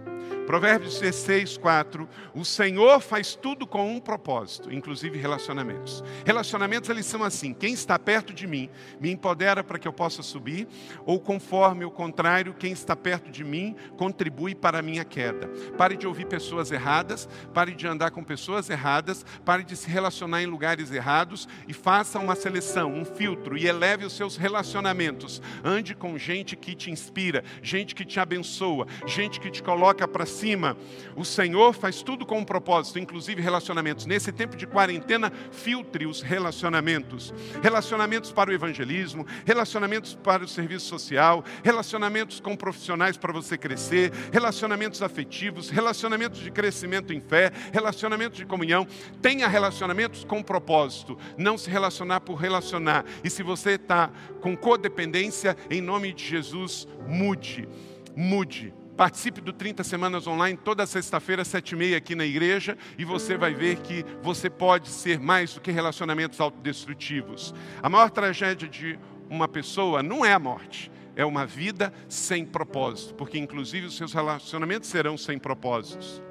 Provérbios 0.46 0.98
16, 0.98 1.56
4. 1.56 2.08
O 2.34 2.44
Senhor 2.44 3.00
faz 3.00 3.34
tudo 3.34 3.66
com 3.66 3.94
um 3.94 4.00
propósito, 4.00 4.72
inclusive 4.72 5.18
relacionamentos. 5.18 6.02
Relacionamentos, 6.24 6.90
eles 6.90 7.06
são 7.06 7.22
assim: 7.22 7.54
quem 7.54 7.72
está 7.72 7.98
perto 7.98 8.32
de 8.32 8.46
mim 8.46 8.68
me 9.00 9.10
empodera 9.10 9.62
para 9.62 9.78
que 9.78 9.86
eu 9.86 9.92
possa 9.92 10.22
subir, 10.22 10.66
ou 11.06 11.20
conforme 11.20 11.84
o 11.84 11.90
contrário, 11.90 12.54
quem 12.54 12.72
está 12.72 12.96
perto 12.96 13.30
de 13.30 13.44
mim 13.44 13.76
contribui 13.96 14.54
para 14.54 14.80
a 14.80 14.82
minha 14.82 15.04
queda. 15.04 15.48
Pare 15.78 15.96
de 15.96 16.06
ouvir 16.06 16.26
pessoas 16.26 16.72
erradas, 16.72 17.28
pare 17.54 17.72
de 17.72 17.86
andar 17.86 18.10
com 18.10 18.24
pessoas 18.24 18.68
erradas, 18.68 19.24
pare 19.44 19.62
de 19.62 19.76
se 19.76 19.88
relacionar 19.88 20.42
em 20.42 20.46
lugares 20.46 20.90
errados 20.90 21.48
e 21.68 21.72
faça 21.72 22.18
uma 22.18 22.34
seleção, 22.34 22.92
um 22.92 23.04
filtro 23.04 23.56
e 23.56 23.66
eleve 23.66 24.04
os 24.04 24.12
seus 24.12 24.36
relacionamentos. 24.36 25.40
Ande 25.64 25.94
com 25.94 26.18
gente 26.18 26.56
que 26.56 26.74
te 26.74 26.90
inspira, 26.90 27.44
gente 27.62 27.94
que 27.94 28.04
te 28.04 28.18
abençoa, 28.18 28.86
gente 29.06 29.38
que 29.38 29.50
te 29.50 29.62
coloca 29.62 30.06
para 30.08 30.26
cima. 30.32 30.76
O 31.14 31.24
Senhor 31.24 31.72
faz 31.74 32.02
tudo 32.02 32.24
com 32.26 32.38
um 32.38 32.44
propósito, 32.44 32.98
inclusive 32.98 33.40
relacionamentos. 33.40 34.06
Nesse 34.06 34.32
tempo 34.32 34.56
de 34.56 34.66
quarentena, 34.66 35.32
filtre 35.50 36.06
os 36.06 36.22
relacionamentos. 36.22 37.32
Relacionamentos 37.62 38.32
para 38.32 38.50
o 38.50 38.52
evangelismo, 38.52 39.26
relacionamentos 39.44 40.14
para 40.14 40.42
o 40.42 40.48
serviço 40.48 40.86
social, 40.86 41.44
relacionamentos 41.62 42.40
com 42.40 42.56
profissionais 42.56 43.16
para 43.16 43.32
você 43.32 43.56
crescer, 43.58 44.12
relacionamentos 44.32 45.02
afetivos, 45.02 45.68
relacionamentos 45.68 46.40
de 46.40 46.50
crescimento 46.50 47.12
em 47.12 47.20
fé, 47.20 47.52
relacionamentos 47.72 48.38
de 48.38 48.46
comunhão. 48.46 48.86
Tenha 49.20 49.46
relacionamentos 49.46 50.24
com 50.24 50.42
propósito, 50.42 51.18
não 51.36 51.58
se 51.58 51.70
relacionar 51.70 52.20
por 52.20 52.36
relacionar. 52.36 53.04
E 53.22 53.30
se 53.30 53.42
você 53.42 53.72
está 53.72 54.10
com 54.40 54.56
codependência, 54.56 55.56
em 55.70 55.80
nome 55.80 56.12
de 56.12 56.24
Jesus, 56.24 56.88
mude. 57.06 57.68
Mude. 58.16 58.81
Participe 58.96 59.40
do 59.40 59.52
30 59.52 59.82
Semanas 59.82 60.26
Online 60.26 60.58
toda 60.62 60.86
sexta-feira, 60.86 61.44
sete 61.44 61.72
e 61.72 61.76
meia 61.76 61.96
aqui 61.96 62.14
na 62.14 62.26
igreja, 62.26 62.76
e 62.98 63.04
você 63.04 63.36
vai 63.38 63.54
ver 63.54 63.78
que 63.78 64.04
você 64.22 64.50
pode 64.50 64.88
ser 64.88 65.18
mais 65.18 65.54
do 65.54 65.60
que 65.60 65.70
relacionamentos 65.70 66.40
autodestrutivos. 66.40 67.54
A 67.82 67.88
maior 67.88 68.10
tragédia 68.10 68.68
de 68.68 68.98
uma 69.30 69.48
pessoa 69.48 70.02
não 70.02 70.24
é 70.24 70.34
a 70.34 70.38
morte, 70.38 70.92
é 71.16 71.24
uma 71.24 71.46
vida 71.46 71.92
sem 72.06 72.44
propósito, 72.44 73.14
porque 73.14 73.38
inclusive 73.38 73.86
os 73.86 73.96
seus 73.96 74.12
relacionamentos 74.12 74.90
serão 74.90 75.16
sem 75.16 75.38
propósitos. 75.38 76.22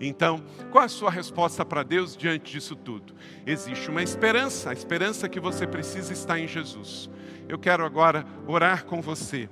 Então, 0.00 0.42
qual 0.72 0.84
a 0.84 0.88
sua 0.88 1.10
resposta 1.10 1.64
para 1.64 1.82
Deus 1.82 2.16
diante 2.16 2.52
disso 2.52 2.74
tudo? 2.74 3.14
Existe 3.46 3.90
uma 3.90 4.02
esperança, 4.02 4.70
a 4.70 4.72
esperança 4.72 5.28
que 5.28 5.38
você 5.38 5.66
precisa 5.66 6.12
está 6.12 6.38
em 6.38 6.48
Jesus. 6.48 7.08
Eu 7.48 7.58
quero 7.58 7.84
agora 7.84 8.26
orar 8.46 8.86
com 8.86 9.00
você, 9.00 9.48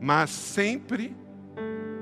mas 0.00 0.30
sempre 0.30 1.16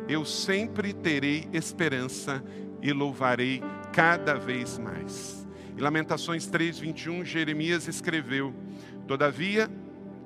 eu 0.08 0.24
sempre 0.24 0.92
terei 0.92 1.48
esperança 1.52 2.42
e 2.82 2.92
louvarei 2.92 3.62
cada 3.92 4.34
vez 4.34 4.78
mais. 4.78 5.46
Em 5.76 5.80
Lamentações 5.80 6.46
3:21, 6.46 7.24
Jeremias 7.24 7.88
escreveu: 7.88 8.54
Todavia, 9.06 9.70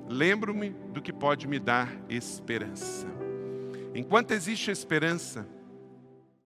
lembro-me 0.07 0.69
do 0.93 1.01
que 1.01 1.13
pode 1.13 1.47
me 1.47 1.59
dar 1.59 1.91
esperança. 2.09 3.07
Enquanto 3.95 4.31
existe 4.31 4.69
esperança, 4.69 5.47